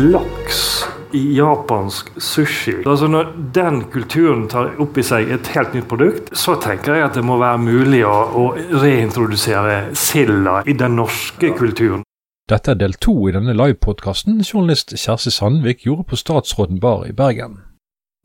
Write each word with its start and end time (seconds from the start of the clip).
laks 0.00 0.84
i 1.12 1.36
japansk 1.36 2.10
sushi. 2.22 2.74
Altså 2.86 3.06
Når 3.06 3.32
den 3.54 3.82
kulturen 3.92 4.46
tar 4.48 4.72
opp 4.80 4.98
i 4.98 5.04
seg 5.04 5.30
et 5.34 5.50
helt 5.54 5.74
nytt 5.76 5.88
produkt, 5.90 6.30
så 6.36 6.56
tenker 6.62 6.96
jeg 6.96 7.08
at 7.08 7.18
det 7.18 7.24
må 7.26 7.38
være 7.40 7.60
mulig 7.60 8.04
å, 8.06 8.14
å 8.32 8.44
reintrodusere 8.80 9.90
silda 9.98 10.60
i 10.66 10.76
den 10.78 10.96
norske 11.00 11.52
kulturen. 11.58 12.04
Dette 12.50 12.72
er 12.72 12.78
del 12.80 12.96
to 12.98 13.14
i 13.28 13.34
denne 13.34 13.54
livepodkasten 13.54 14.40
journalist 14.42 14.94
Kjersti 14.98 15.30
Sandvik 15.34 15.84
gjorde 15.86 16.08
på 16.10 16.18
Statsråden 16.18 16.80
bar 16.82 17.04
i 17.06 17.14
Bergen. 17.14 17.60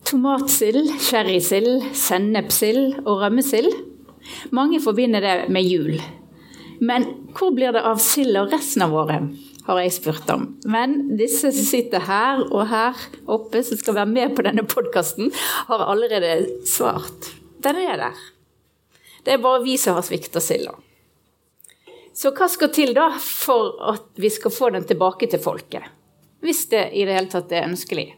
Tomatsild, 0.06 0.96
sherrysild, 1.02 1.92
sennepsild 1.98 3.04
og 3.06 3.26
rømmesild. 3.26 3.74
Mange 4.54 4.80
forbinder 4.82 5.22
det 5.22 5.36
med 5.54 5.66
jul. 5.66 6.00
Men 6.82 7.06
hvor 7.38 7.54
blir 7.56 7.74
det 7.74 7.86
av 7.86 8.02
sild 8.02 8.38
og 8.38 8.54
resten 8.54 8.86
av 8.86 8.94
året, 8.98 9.30
har 9.66 9.82
jeg 9.82 9.94
spurt 9.96 10.30
om. 10.34 10.48
Men 10.70 10.96
disse 11.18 11.52
som 11.54 11.68
sitter 11.68 12.04
her 12.06 12.44
og 12.46 12.68
her 12.70 13.06
oppe, 13.32 13.64
som 13.66 13.80
skal 13.80 13.98
være 13.98 14.12
med 14.12 14.36
på 14.38 14.46
denne 14.46 14.66
podkasten, 14.70 15.32
har 15.70 15.86
allerede 15.90 16.66
svart. 16.70 17.32
Den 17.66 17.80
er 17.82 17.98
der. 18.04 18.26
Det 19.26 19.34
er 19.34 19.42
bare 19.42 19.64
vi 19.64 19.78
som 19.82 19.98
har 19.98 20.06
svikta 20.06 20.42
silda. 20.44 20.76
Så 22.16 22.32
hva 22.32 22.48
skal 22.48 22.72
til 22.72 22.94
da 22.96 23.10
for 23.20 23.74
at 23.92 24.06
vi 24.22 24.30
skal 24.32 24.54
få 24.54 24.70
den 24.76 24.86
tilbake 24.88 25.28
til 25.32 25.42
folket? 25.44 25.90
Hvis 26.46 26.68
det 26.72 26.92
i 26.94 27.04
det 27.08 27.18
hele 27.18 27.32
tatt 27.32 27.52
er 27.52 27.66
ønskelig. 27.66 28.12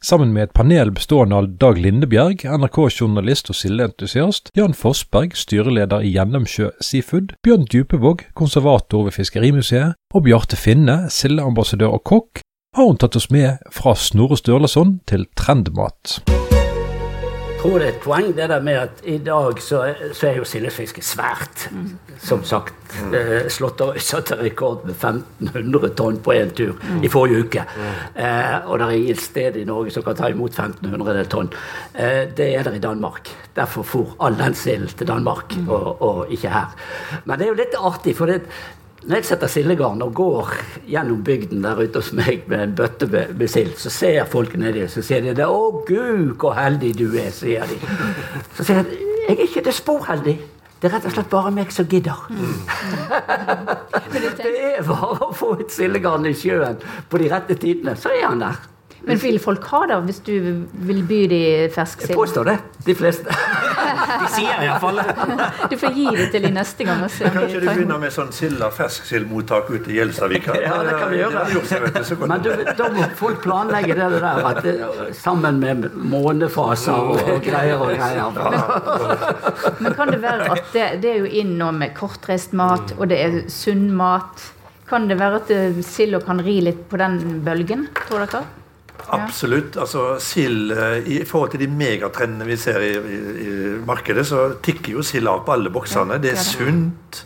Sammen 0.00 0.32
med 0.32 0.46
et 0.46 0.52
panel 0.56 0.88
bestående 0.96 1.36
av 1.36 1.48
Dag 1.60 1.76
Lindebjerg, 1.76 2.46
NRK-journalist 2.48 3.50
og 3.52 3.58
sildeentusiast, 3.58 4.48
Jan 4.56 4.72
Forsberg, 4.72 5.36
styreleder 5.36 6.00
i 6.00 6.14
Gjennomsjø 6.14 6.70
Seafood, 6.80 7.34
Bjørn 7.44 7.68
Djupevåg, 7.68 8.24
konservator 8.32 9.04
ved 9.10 9.18
Fiskerimuseet, 9.18 10.00
og 10.16 10.24
Bjarte 10.24 10.56
Finne, 10.56 11.02
sildeambassadør 11.12 12.00
og 12.00 12.04
kokk, 12.14 12.44
har 12.76 12.88
hun 12.88 12.96
tatt 13.02 13.20
oss 13.20 13.28
med 13.28 13.60
fra 13.76 13.92
Snorre 13.92 14.40
Sturlason 14.40 15.02
til 15.10 15.28
trendmat 15.36 16.39
tror 17.60 17.80
det 17.80 17.86
er 17.86 17.92
et 17.92 18.00
poeng 18.00 18.30
det 18.36 18.46
der 18.48 18.62
med 18.64 18.78
at 18.80 19.02
i 19.04 19.18
dag 19.24 19.58
så, 19.60 19.82
så 20.16 20.28
er 20.30 20.38
jo 20.40 20.46
sildefiske 20.48 21.02
svært. 21.04 21.66
Som 22.20 22.44
sagt. 22.44 22.74
Mm. 22.90 23.14
Eh, 23.14 23.48
Slåtterøy 23.52 24.00
satte 24.02 24.36
rekord 24.40 24.86
med 24.88 24.96
1500 24.96 25.92
tonn 25.98 26.18
på 26.24 26.34
én 26.36 26.50
tur 26.56 26.80
i 27.04 27.10
forrige 27.12 27.44
uke. 27.44 27.64
Eh, 28.14 28.56
og 28.64 28.80
det 28.80 28.86
er 28.86 28.96
ingen 28.96 29.20
sted 29.20 29.60
i 29.60 29.66
Norge 29.68 29.92
som 29.94 30.04
kan 30.06 30.18
ta 30.18 30.30
imot 30.32 30.56
1500 30.56 31.28
tonn. 31.32 31.52
Eh, 31.94 32.26
det 32.36 32.48
er 32.54 32.66
der 32.66 32.76
i 32.76 32.82
Danmark. 32.82 33.30
Derfor 33.56 33.86
for 33.86 34.16
all 34.20 34.38
den 34.38 34.56
silden 34.56 34.88
til 34.96 35.08
Danmark, 35.08 35.54
og, 35.68 36.02
og, 36.02 36.32
ikke 36.32 36.52
her. 36.52 36.76
Men 37.24 37.38
det 37.38 37.46
er 37.46 37.52
jo 37.52 37.60
litt 37.60 37.76
artig, 37.76 38.16
for 38.16 38.30
det, 38.30 38.42
når 39.00 39.16
jeg 39.16 39.24
setter 39.30 39.48
sildegarn 39.48 40.02
og 40.04 40.12
går 40.14 40.50
gjennom 40.90 41.22
bygden 41.24 41.64
der 41.64 41.78
ute 41.80 42.02
hos 42.02 42.10
meg 42.16 42.44
med 42.50 42.64
en 42.64 42.74
bøtte 42.76 43.08
med, 43.08 43.46
sild, 43.48 43.72
så 43.80 43.92
ser 43.92 44.28
folk 44.28 44.56
nedi 44.60 44.84
så 44.92 45.02
sier 45.02 45.24
de 45.24 45.32
'Å, 45.46 45.84
gud, 45.88 46.36
hvor 46.36 46.52
heldig 46.58 46.92
du 46.98 47.06
er', 47.16 47.32
sier 47.32 47.64
de. 47.64 47.78
Så 48.56 48.64
sier 48.64 48.76
jeg 48.76 48.86
'Jeg 49.28 49.38
er 49.38 49.42
ikke 49.42 49.64
det 49.64 49.74
spor 49.74 50.04
heldig'. 50.04 50.38
Det 50.80 50.88
er 50.88 50.94
rett 50.96 51.06
og 51.06 51.12
slett 51.12 51.30
bare 51.30 51.50
meg 51.50 51.72
som 51.72 51.86
gidder. 51.86 52.26
Mm. 52.30 52.60
det 54.12 54.76
er 54.76 54.82
bare 54.82 55.26
å 55.26 55.32
få 55.36 55.60
et 55.60 55.72
sildegarn 55.72 56.26
i 56.26 56.32
sjøen 56.32 56.78
på 57.08 57.18
de 57.18 57.28
rette 57.28 57.54
tidene, 57.54 57.96
så 57.96 58.08
er 58.08 58.26
han 58.26 58.40
der. 58.40 58.56
Men 59.02 59.16
vil 59.16 59.38
folk 59.40 59.64
ha 59.72 59.80
det 59.88 59.96
hvis 60.08 60.18
du 60.26 60.34
vil 60.86 61.00
by 61.08 61.20
de 61.30 61.40
fersk 61.72 62.02
sild? 62.02 62.12
Jeg 62.12 62.18
påstår 62.18 62.50
det. 62.50 62.56
De 62.84 62.94
fleste. 62.96 63.36
de 64.20 64.28
sier 64.34 64.64
iallfall 64.66 65.00
det. 65.00 65.14
du 65.72 65.76
får 65.80 65.96
gi 65.96 66.06
det 66.18 66.26
til 66.34 66.44
de 66.44 66.50
neste 66.52 66.86
gang. 66.88 67.00
Kanskje 67.06 67.62
du 67.62 67.66
begynner 67.68 68.02
med 68.02 68.12
sånn 68.14 68.32
silda 68.36 68.68
fersksildmottak 68.74 69.72
ute 69.72 69.92
i 69.92 69.98
Gjelstadvika? 69.98 70.56
ja, 70.60 70.76
det 70.84 70.98
kan 71.00 71.14
vi 71.14 71.22
gjøre. 71.22 72.26
Men 72.26 72.44
du, 72.44 72.50
da 72.76 72.90
må 72.92 73.08
folk 73.18 73.42
planlegge 73.46 73.96
det 73.96 74.10
der 74.18 74.44
at 74.52 74.62
det, 74.66 74.76
sammen 75.16 75.60
med 75.64 75.90
månefaser 75.96 77.12
og 77.16 77.44
greier 77.44 77.80
og 77.80 77.94
greier. 77.96 78.36
Men, 78.36 79.76
men 79.80 79.98
kan 79.98 80.12
det 80.12 80.20
være 80.22 80.52
at 80.56 80.72
det, 80.76 80.86
det 81.04 81.14
er 81.14 81.20
jo 81.24 81.34
inn 81.42 81.56
nå 81.60 81.72
med 81.76 81.96
kortreist 81.96 82.56
mat, 82.56 82.96
og 82.98 83.08
det 83.12 83.20
er 83.24 83.42
sunn 83.52 83.88
mat. 83.96 84.50
Kan 84.90 85.06
det 85.08 85.20
være 85.20 85.38
at 85.40 85.84
silda 85.86 86.18
kan 86.24 86.42
ri 86.42 86.60
litt 86.66 86.88
på 86.90 86.98
den 87.00 87.20
bølgen, 87.46 87.88
tror 88.08 88.26
dere? 88.26 88.59
Absolutt. 89.08 89.76
altså 89.76 90.18
sild, 90.18 90.72
eh, 90.72 91.06
I 91.06 91.24
forhold 91.24 91.50
til 91.50 91.60
de 91.60 91.68
megatrendene 91.68 92.46
vi 92.46 92.56
ser 92.56 92.80
i, 92.80 92.92
i, 92.94 93.18
i 93.46 93.52
markedet, 93.86 94.26
så 94.26 94.54
tikker 94.62 94.92
jo 94.92 95.02
sild 95.02 95.28
av 95.28 95.44
på 95.46 95.52
alle 95.52 95.70
boksene. 95.70 96.18
Det 96.22 96.32
er 96.32 96.36
sunt. 96.36 97.24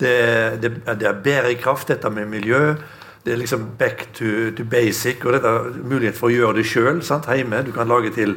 Det 0.00 0.14
er, 0.20 0.56
det, 0.56 0.70
det 0.86 1.08
er, 1.08 1.20
bærekraft, 1.24 1.88
dette 1.88 2.10
med 2.10 2.26
miljø. 2.26 2.74
Det 3.24 3.32
er 3.32 3.36
liksom 3.36 3.66
back 3.78 4.08
to, 4.14 4.50
to 4.56 4.64
basic. 4.64 5.24
Og 5.24 5.32
dette 5.34 5.52
mulighet 5.82 6.16
for 6.16 6.30
å 6.30 6.34
gjøre 6.34 6.60
det 6.60 6.66
sjøl 6.66 7.02
hjemme. 7.02 7.64
Du 7.66 7.72
kan 7.72 7.88
lage 7.88 8.14
til, 8.14 8.36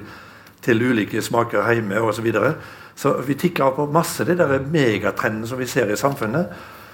til 0.61 0.81
ulike 0.81 1.21
smaker 1.21 1.69
hjemme 1.73 2.01
osv. 2.01 2.17
Så, 2.17 2.21
videre. 2.21 2.53
så 2.95 3.13
vi 3.27 3.33
tikker 3.33 3.63
av 3.63 3.75
på 3.77 3.87
masse 3.93 4.25
det 4.25 4.37
der 4.37 4.59
megatrendene 4.59 5.47
som 5.47 5.59
vi 5.59 5.69
ser 5.69 5.91
i 5.91 5.97
samfunnet. 5.97 6.49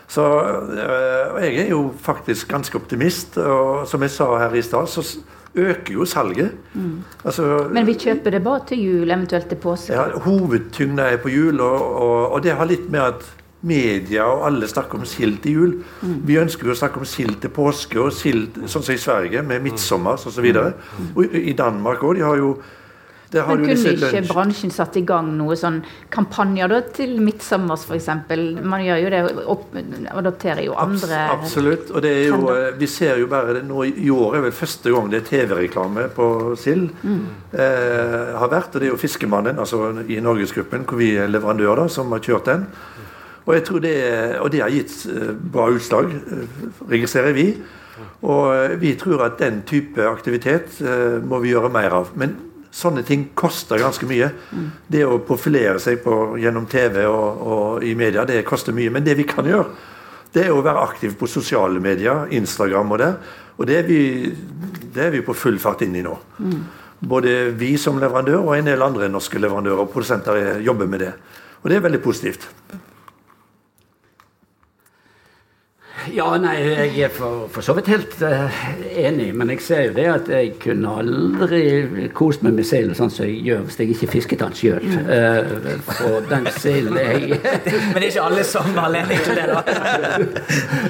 Så 0.08 0.24
øh, 0.24 1.44
jeg 1.44 1.56
er 1.66 1.70
jo 1.70 1.94
faktisk 2.02 2.48
ganske 2.48 2.76
optimist. 2.76 3.38
Og 3.38 3.88
som 3.88 4.02
jeg 4.02 4.12
sa 4.12 4.38
her 4.38 4.54
i 4.54 4.62
stad, 4.62 4.88
så 4.88 5.04
øker 5.58 5.94
jo 5.94 6.06
salget. 6.06 6.52
Mm. 6.74 7.04
Altså, 7.26 7.68
Men 7.74 7.88
vi 7.88 7.94
kjøper 7.94 8.32
det 8.32 8.44
bare 8.44 8.62
til 8.68 8.84
jul, 8.84 9.12
eventuelt 9.12 9.50
til 9.50 9.60
påske? 9.62 9.94
Ja, 9.94 10.20
Hovedtyngda 10.26 11.10
er 11.14 11.18
på 11.18 11.30
jul, 11.30 11.60
og, 11.60 11.96
og, 12.02 12.32
og, 12.32 12.44
det 12.44 12.56
har 12.58 12.66
litt 12.70 12.90
med 12.92 13.00
at 13.00 13.28
media 13.68 14.24
og 14.24 14.46
alle 14.48 14.68
snakker 14.70 15.00
om 15.00 15.06
sild 15.06 15.40
til 15.44 15.52
jul. 15.52 15.76
Mm. 16.02 16.18
Vi 16.28 16.38
ønsker 16.40 16.70
jo 16.70 16.76
å 16.76 16.80
snakke 16.80 17.02
om 17.02 17.06
sild 17.10 17.40
til 17.42 17.54
påske 17.54 18.00
og 18.00 18.14
sild 18.14 18.60
sånn 18.66 18.84
som 18.84 18.94
i 18.94 19.02
Sverige, 19.02 19.42
med 19.42 19.66
midtsommers 19.66 20.28
osv. 20.30 20.46
Og, 20.54 20.74
så 20.98 21.08
og 21.16 21.40
i 21.42 21.56
Danmark 21.58 22.06
òg. 22.06 22.20
De 22.20 22.28
har 22.28 22.38
jo 22.38 22.58
men 23.34 23.64
kunne 23.66 23.92
ikke 23.92 24.22
bransjen 24.30 24.72
satt 24.72 24.96
i 24.96 25.04
gang 25.08 25.34
noe 25.36 25.56
sånn 25.60 25.82
kampanjer 26.14 26.72
da, 26.72 26.80
til 26.96 27.18
midtsommers 27.20 27.84
f.eks.? 27.84 28.08
Man 28.64 28.86
gjør 28.86 29.02
jo 29.04 29.10
det, 29.12 29.22
opp, 29.52 29.66
adopterer 30.14 30.64
jo 30.64 30.78
andre 30.80 31.26
Absolutt. 31.34 31.92
Og 31.92 32.06
det 32.06 32.14
er 32.22 32.30
jo, 32.30 32.40
eh, 32.54 32.70
vi 32.80 32.88
ser 32.88 33.20
jo 33.20 33.28
bare 33.32 33.58
det 33.58 33.66
nå 33.68 33.84
i 33.90 34.08
år 34.14 34.40
er 34.40 34.46
vel 34.48 34.56
første 34.56 34.94
gang 34.94 35.12
det 35.12 35.22
er 35.22 35.28
TV-reklame 35.28 36.08
på 36.16 36.30
sild. 36.60 36.88
Mm. 37.04 37.20
Eh, 37.52 38.34
har 38.40 38.52
vært, 38.52 38.76
og 38.76 38.80
det 38.80 38.88
er 38.88 38.94
jo 38.94 39.02
Fiskemannen 39.02 39.60
altså 39.60 39.92
i 40.08 40.22
Norgesgruppen, 40.24 40.88
hvor 40.88 41.00
vi 41.00 41.14
er 41.20 41.32
leverandør, 41.32 41.84
da, 41.84 41.88
som 41.92 42.12
har 42.16 42.24
kjørt 42.24 42.48
den. 42.48 42.66
Og 43.48 43.56
jeg 43.56 43.64
tror 43.68 43.84
det, 43.84 43.98
og 44.44 44.52
det 44.52 44.64
har 44.64 44.72
gitt 44.72 44.96
eh, 45.12 45.32
bra 45.36 45.68
utslag, 45.76 46.16
eh, 46.16 46.66
registrerer 46.96 47.36
vi. 47.36 47.50
Og 48.28 48.78
vi 48.78 48.92
tror 49.00 49.24
at 49.26 49.40
den 49.42 49.64
type 49.66 50.04
aktivitet 50.06 50.76
må 51.26 51.40
vi 51.42 51.50
gjøre 51.50 51.72
mer 51.74 51.96
av. 51.98 52.12
Men 52.14 52.36
Sånne 52.74 53.04
ting 53.08 53.30
koster 53.38 53.80
ganske 53.82 54.08
mye. 54.10 54.30
Mm. 54.52 54.66
Det 54.88 55.04
å 55.08 55.20
profilere 55.26 55.80
seg 55.82 56.02
på, 56.04 56.38
gjennom 56.42 56.68
TV 56.70 57.04
og, 57.08 57.44
og, 57.48 57.86
i 57.86 57.94
media, 57.98 58.26
det 58.28 58.44
koster 58.48 58.76
mye. 58.76 58.92
Men 58.94 59.06
det 59.06 59.18
vi 59.20 59.26
kan 59.28 59.48
gjøre, 59.48 59.94
det 60.36 60.46
er 60.46 60.54
å 60.54 60.64
være 60.66 60.84
aktiv 60.84 61.16
på 61.18 61.30
sosiale 61.32 61.82
medier, 61.82 62.28
Instagram 62.36 62.92
og 62.94 63.02
det. 63.02 63.14
Og 63.58 63.70
det 63.70 63.80
er 63.80 63.88
vi, 63.88 64.02
det 64.94 65.08
er 65.08 65.16
vi 65.16 65.24
på 65.26 65.36
full 65.38 65.58
fart 65.62 65.82
inn 65.86 65.96
i 65.98 66.04
nå. 66.06 66.14
Mm. 66.44 66.60
Både 67.08 67.34
vi 67.58 67.76
som 67.82 68.00
leverandør 68.02 68.44
og 68.44 68.56
en 68.58 68.70
del 68.70 68.84
andre 68.86 69.10
norske 69.10 69.40
leverandører 69.42 69.86
og 69.86 69.92
produsenter 69.94 70.62
jobber 70.66 70.90
med 70.90 71.06
det. 71.06 71.14
Og 71.64 71.70
det 71.70 71.78
er 71.78 71.88
veldig 71.88 72.04
positivt. 72.04 72.50
Ja, 76.16 76.28
nei, 76.42 76.56
jeg 76.62 77.02
er 77.08 77.12
for, 77.14 77.48
for 77.52 77.66
så 77.66 77.76
vidt 77.78 77.90
helt 77.92 78.16
uh, 78.22 78.58
enig, 78.98 79.30
men 79.36 79.52
jeg 79.54 79.62
ser 79.66 79.84
jo 79.88 79.94
det 79.98 80.06
at 80.12 80.32
jeg 80.32 80.54
kunne 80.62 80.94
aldri 81.02 81.62
kost 82.18 82.44
meg 82.46 82.58
med 82.58 82.68
silda 82.68 82.96
sånn 82.98 83.12
som 83.14 83.28
jeg 83.28 83.42
gjør 83.48 83.66
hvis 83.68 83.80
jeg 83.82 83.94
ikke 83.96 84.12
fisket 84.16 84.44
den 84.44 84.58
sjøl. 84.58 84.88
Uh, 84.88 85.14
eh, 85.18 85.78
for 85.90 86.28
den 86.32 86.50
silden 86.58 87.00
jeg 87.02 87.40
Men 87.92 88.00
det 88.00 88.04
er 88.04 88.10
ikke 88.10 88.28
alle 88.28 88.48
som 88.48 88.74
har 88.74 88.90
anledning 88.90 89.24
til 89.26 89.40
det, 89.40 89.48
da? 89.52 89.62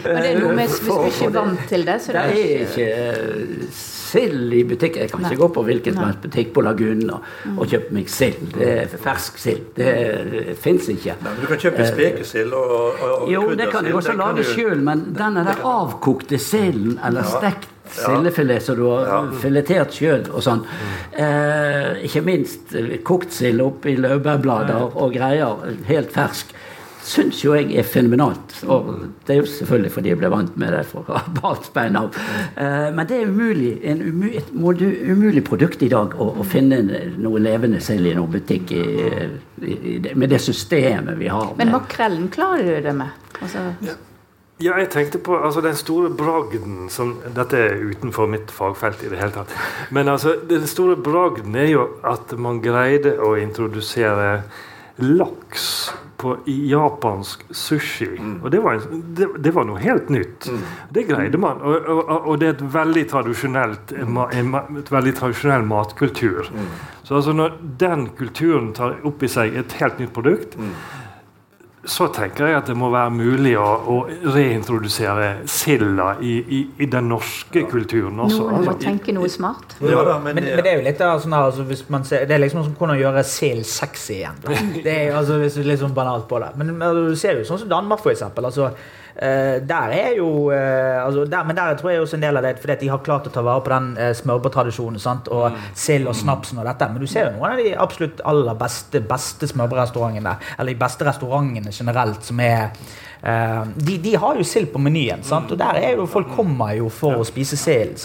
men 0.08 0.22
det 0.22 0.32
er 0.32 0.42
noe 0.42 0.56
med 0.58 0.68
hvis 0.68 0.82
du 0.86 0.92
ikke 0.96 1.30
er 1.30 1.38
vant 1.38 1.70
til 1.70 1.88
det, 1.88 2.02
så 2.04 2.18
det 2.18 2.26
er 2.26 2.66
ikke 2.66 2.90
uh, 2.98 3.86
sild 4.18 4.54
i 4.54 4.64
butikk. 4.68 5.00
Jeg 5.02 5.12
kan 5.12 5.26
ikke 5.26 5.42
gå 5.44 5.50
på 5.58 5.64
hvilken 5.68 5.98
som 5.98 6.08
helst 6.08 6.26
butikk 6.26 6.52
på 6.56 6.64
Lagunen 6.66 7.14
og, 7.14 7.30
og, 7.54 7.64
kjøpe 7.70 7.96
meg 7.98 8.12
sild. 8.12 8.44
Det 8.56 8.70
er 8.74 8.98
fersk 9.04 9.40
sild. 9.42 9.72
Det, 9.78 9.94
det 10.34 10.58
fins 10.62 10.90
ikke. 10.94 11.18
Men 11.24 11.42
du 11.42 11.48
kan 11.52 11.64
kjøpe 11.64 11.88
spekesild 11.92 12.54
og, 12.58 12.76
og, 12.76 13.08
og 13.22 13.32
Jo, 13.32 13.48
det 13.58 13.72
kan 13.74 13.88
jeg 13.88 13.98
også 13.98 14.18
lage 14.18 14.46
sjøl, 14.52 14.84
men 14.84 15.10
denne 15.18 15.46
den 15.48 15.66
avkokte 15.68 16.40
silden 16.42 17.00
eller 17.06 17.28
stekt 17.28 17.74
sildefilet 17.88 18.64
som 18.64 18.76
du 18.76 18.84
har 18.90 19.06
ja. 19.08 19.20
filetert 19.42 19.96
sjøl 19.96 20.26
og 20.28 20.44
sånn. 20.44 20.66
Eh, 21.16 22.04
ikke 22.08 22.24
minst 22.26 22.76
kokt 23.08 23.32
sild 23.36 23.64
oppi 23.64 23.96
laurbærblader 24.00 24.98
og 24.98 25.14
greier, 25.16 25.62
helt 25.88 26.12
fersk 26.16 26.52
syns 27.08 27.42
jo 27.44 27.54
jeg 27.56 27.72
er 27.78 27.88
fenomenalt. 27.88 28.56
Og 28.68 28.90
det 29.28 29.36
er 29.36 29.42
jo 29.42 29.50
selvfølgelig 29.52 29.94
fordi 29.96 30.12
jeg 30.14 30.22
ble 30.22 30.32
vant 30.34 30.58
med 30.60 30.74
det 30.76 30.84
fra 30.90 31.22
barnsbein 31.40 32.00
av. 32.00 32.18
Uh, 32.58 32.90
men 32.96 33.04
det 33.10 33.22
er 33.22 33.32
umulig, 33.32 33.74
en 33.88 34.04
umu, 34.04 34.28
et 34.32 34.52
umulig 34.54 35.46
produkt 35.48 35.86
i 35.86 35.92
dag 35.94 36.18
å, 36.18 36.32
å 36.42 36.48
finne 36.48 36.82
noe 37.18 37.44
levende 37.44 37.82
selv 37.84 38.10
i 38.10 38.16
noen 38.18 38.34
butikk 38.34 38.76
i, 38.76 38.84
i, 39.62 39.78
i, 39.78 39.96
med 40.16 40.34
det 40.34 40.42
systemet 40.44 41.18
vi 41.22 41.32
har. 41.32 41.56
Men 41.60 41.74
makrellen 41.76 42.30
klarer 42.34 42.78
du 42.78 42.90
det 42.90 42.98
med? 42.98 43.32
Altså... 43.40 43.72
Ja. 43.86 43.98
Ja, 44.58 44.74
jeg 44.82 44.90
tenkte 44.90 45.20
på 45.22 45.36
altså, 45.38 45.62
den 45.62 45.76
store 45.78 46.10
bragden 46.18 46.88
som 46.90 47.12
Dette 47.36 47.60
er 47.62 47.76
utenfor 47.92 48.26
mitt 48.26 48.50
fagfelt 48.50 49.04
i 49.06 49.12
det 49.12 49.20
hele 49.20 49.36
tatt. 49.36 49.54
Men 49.94 50.10
altså, 50.10 50.34
den 50.50 50.66
store 50.66 50.96
bragden 50.98 51.54
er 51.54 51.70
jo 51.70 51.84
at 52.02 52.34
man 52.42 52.58
greide 52.66 53.14
å 53.22 53.36
introdusere 53.38 54.40
laks 54.98 55.68
på, 56.18 56.34
japansk 56.46 57.46
sushi. 57.52 58.10
Og 58.42 58.52
det 58.52 58.62
var, 58.64 58.82
det, 58.92 59.28
det 59.44 59.54
var, 59.56 59.68
noe 59.70 59.82
helt 59.82 60.10
nytt. 60.14 60.50
Det 60.94 61.06
greide 61.10 61.40
man. 61.42 61.62
Og, 61.62 61.90
og, 61.94 62.14
og, 62.18 62.38
det 62.42 62.50
er 62.50 62.56
et 62.56 62.64
veldig 62.78 63.06
tradisjonelt 63.12 63.94
en, 63.98 64.54
et 64.82 64.92
veldig 64.94 65.16
tradisjonell 65.20 65.68
matkultur. 65.68 66.52
Så 67.04 67.20
altså 67.20 67.36
når 67.36 67.58
den 67.80 68.10
kulturen 68.18 68.74
tar 68.76 68.98
opp 69.08 69.24
i 69.24 69.32
seg 69.32 69.56
et 69.58 69.78
helt 69.80 70.02
nytt 70.02 70.16
produkt 70.16 70.58
så 71.88 72.08
tenker 72.14 72.50
jeg 72.50 72.58
at 72.60 72.68
det 72.68 72.76
må 72.78 72.90
være 72.92 73.12
mulig 73.16 73.54
å, 73.60 73.66
å 73.88 73.96
reintrodusere 74.34 75.48
silda 75.50 76.10
i, 76.20 76.34
i, 76.42 76.60
i, 76.84 76.90
den 76.92 77.08
norske 77.12 77.64
kulturen 77.72 78.20
også. 78.26 78.42
Noen 78.44 78.54
må 78.54 78.74
altså, 78.74 78.76
tenke 78.84 79.16
noe 79.16 79.30
smart. 79.32 79.78
Ja, 79.80 80.04
da, 80.04 80.18
men, 80.20 80.36
men, 80.36 80.50
men, 80.52 80.64
det 80.66 80.74
er 80.74 80.82
jo 80.82 80.86
litt 80.88 81.02
sånn 81.02 81.36
her, 81.38 81.48
altså, 81.48 81.66
hvis 81.70 81.86
man 81.94 82.06
ser, 82.08 82.28
Det 82.28 82.36
er 82.36 82.44
liksom 82.44 82.66
som 82.66 82.76
hvordan 82.78 83.00
gjøre 83.00 83.24
sild 83.28 83.66
sexy 83.70 84.20
igjen. 84.20 84.40
Da. 84.44 84.60
Det 84.88 84.94
er 84.94 85.18
altså, 85.18 85.40
hvis 85.42 85.60
litt 85.64 85.82
sånn 85.82 85.96
banalt 85.96 86.28
på 86.30 86.42
det. 86.44 86.54
Men, 86.60 86.76
men 86.78 87.04
du 87.08 87.18
ser 87.20 87.40
jo 87.40 87.48
sånn 87.48 87.64
som 87.64 87.72
Danmark, 87.72 88.04
for 88.04 88.14
eksempel. 88.14 88.50
Altså, 88.52 88.74
der 89.18 89.94
er 89.98 90.12
jo 90.18 90.28
uh, 90.52 91.06
altså 91.06 91.26
der, 91.26 91.44
Men 91.44 91.58
der 91.58 91.74
tror 91.80 91.90
jeg 91.90 92.02
også 92.02 92.20
en 92.20 92.26
del 92.28 92.38
av 92.38 92.46
det 92.46 92.60
fordi 92.62 92.74
at 92.76 92.84
de 92.84 92.90
har 92.92 93.02
klart 93.02 93.26
å 93.26 93.32
ta 93.34 93.42
vare 93.42 93.64
på 93.66 93.72
den 93.74 93.88
uh, 93.98 94.12
smørbrødtradisjonen. 94.20 95.02
Og 95.34 95.48
mm. 95.52 95.66
sild 95.74 96.08
og 96.08 96.16
snapsen 96.16 96.62
og 96.62 96.70
dette. 96.70 96.92
Men 96.92 97.02
du 97.02 97.10
ser 97.10 97.28
jo 97.28 97.40
noen 97.40 97.56
av 97.56 97.64
de 97.64 97.74
absolutt 97.88 98.22
aller 98.30 98.60
beste, 98.60 99.02
beste 99.02 99.50
smørbrødrestaurantene, 99.50 100.38
eller 100.58 100.74
de 100.74 100.86
beste 100.86 101.08
restaurantene 101.08 101.74
generelt, 101.74 102.24
som 102.28 102.40
er 102.44 102.72
de, 103.28 103.98
de, 104.00 104.14
har 104.16 104.38
jo 104.40 104.44
sild 104.48 104.70
på 104.72 104.80
menyen, 104.80 105.24
sant? 105.26 105.52
og 105.52 105.60
der 105.60 105.80
er 105.82 105.98
jo 105.98 106.06
folk 106.08 106.30
kommer 106.32 106.72
jo 106.78 106.88
for 106.94 107.20
å 107.20 107.26
spise 107.28 107.58
sild. 107.60 108.00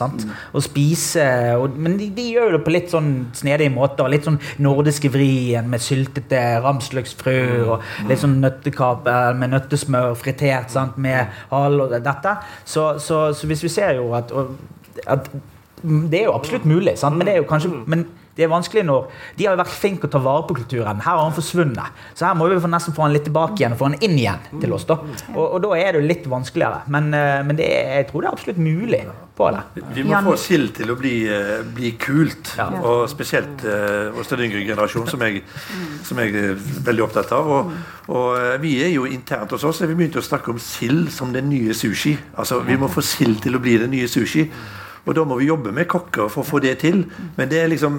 Og 0.50 0.64
spise, 0.64 1.26
og, 1.54 1.76
men 1.78 1.94
de, 2.00 2.08
de, 2.16 2.24
gjør 2.34 2.56
det 2.56 2.62
på 2.66 2.74
litt 2.74 2.90
sånn 2.90 3.12
snedige 3.38 3.70
måter. 3.70 4.10
Litt 4.10 4.26
sånn 4.26 4.40
nordiske 4.62 5.12
vrien 5.14 5.69
med 5.70 5.84
syltete 5.84 6.40
ramsløksfrø 6.64 7.38
og 7.69 8.08
litt 8.10 8.22
sånn 8.22 8.40
nøttekap 8.42 9.06
med 9.38 9.54
nøttesmør 9.54 10.16
fritert 10.19 10.74
sant? 10.74 10.98
med 11.02 11.30
hal 11.52 11.86
og 11.86 11.94
dette. 11.94 12.34
Så, 12.64 12.96
så, 12.98 13.28
så, 13.36 13.46
hvis 13.50 13.62
vi 13.62 13.70
ser 13.72 14.00
jo 14.00 14.10
at, 14.18 14.34
at 15.06 15.30
det 15.82 16.18
er 16.18 16.28
jo 16.28 16.34
absolutt 16.34 16.66
mulig, 16.66 16.96
sant? 16.98 17.16
men 17.16 17.28
det 17.28 17.36
er 17.36 17.44
jo 17.44 17.48
kanskje 17.50 17.70
men 17.86 18.04
det 18.37 18.46
er 18.46 18.49
vanskelig 18.52 18.84
når 18.88 19.08
De 19.37 19.46
har 19.46 19.56
jo 19.56 19.61
vært 19.61 19.75
flinke 19.76 20.08
å 20.08 20.12
ta 20.12 20.20
vare 20.23 20.46
på 20.49 20.56
kulturen. 20.56 21.02
Her 21.05 21.19
har 21.19 21.26
han 21.26 21.34
forsvunnet. 21.37 22.05
Så 22.17 22.25
her 22.26 22.37
må 22.38 22.49
vi 22.49 22.56
nesten 22.73 22.94
få 22.96 23.05
han 23.05 23.12
litt 23.12 23.26
tilbake 23.29 23.61
igjen 23.61 23.76
og 23.76 23.82
få 23.82 23.90
han 23.90 23.99
inn 24.00 24.17
igjen 24.17 24.46
til 24.62 24.73
oss. 24.73 24.87
da. 24.88 24.99
Og, 25.34 25.43
og 25.44 25.58
da 25.67 25.75
er 25.76 25.93
det 25.93 26.00
jo 26.00 26.08
litt 26.08 26.29
vanskeligere. 26.31 26.87
Men, 26.93 27.12
eh, 27.17 27.43
men 27.44 27.61
er, 27.61 27.99
jeg 28.00 28.08
tror 28.08 28.25
det 28.25 28.31
er 28.31 28.38
absolutt 28.38 28.62
mulig 28.62 29.02
på 29.37 29.50
det. 29.52 29.84
Vi 29.96 30.05
må 30.08 30.23
få 30.25 30.37
sild 30.40 30.73
til 30.76 30.93
å 30.93 30.96
bli, 30.96 31.14
eh, 31.29 31.61
bli 31.76 31.93
kult. 32.00 32.55
Ja. 32.56 32.69
Og 32.81 33.05
spesielt 33.12 33.64
uh, 33.69 34.12
hos 34.17 34.31
den 34.32 34.46
yngre 34.49 34.64
generasjonen, 34.64 35.11
som 35.12 35.25
jeg, 35.25 35.44
som 36.06 36.20
jeg, 36.23 36.32
er 36.37 36.61
veldig 36.88 37.06
opptatt 37.06 37.32
av. 37.37 37.52
Og, 37.52 37.73
og 38.12 38.61
vi 38.64 38.78
er 38.85 38.93
jo 38.94 39.08
internt 39.08 39.52
hos 39.52 39.64
oss 39.69 39.82
vi 39.82 39.93
begynte 39.93 40.23
å 40.23 40.25
snakke 40.25 40.52
om 40.52 40.61
sild 40.62 41.11
som 41.12 41.32
den 41.35 41.50
nye 41.52 41.76
sushi. 41.76 42.17
Altså, 42.37 42.62
Vi 42.64 42.78
må 42.81 42.88
få 42.93 43.05
sild 43.05 43.43
til 43.44 43.58
å 43.58 43.62
bli 43.62 43.76
den 43.82 43.93
nye 43.93 44.08
sushi. 44.08 44.49
Og 45.04 45.16
da 45.16 45.25
må 45.26 45.38
vi 45.40 45.49
jobbe 45.50 45.72
med 45.75 45.88
kokker 45.90 46.31
for 46.31 46.44
å 46.44 46.46
få 46.46 46.60
det 46.62 46.76
til. 46.84 47.04
Men 47.37 47.50
det 47.50 47.62
er 47.62 47.72
liksom 47.72 47.99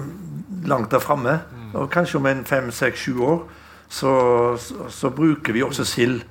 langt 0.68 0.92
der 0.94 1.02
framme. 1.04 1.38
Og 1.74 1.90
kanskje 1.92 2.20
om 2.20 2.28
en 2.30 2.44
fem, 2.48 2.70
seks, 2.72 3.04
sju 3.04 3.20
år 3.24 3.42
så, 3.88 4.12
så, 4.58 4.88
så, 4.88 5.10
bruker 5.10 5.52
vi 5.52 5.62
også 5.62 5.84
sild 5.84 6.22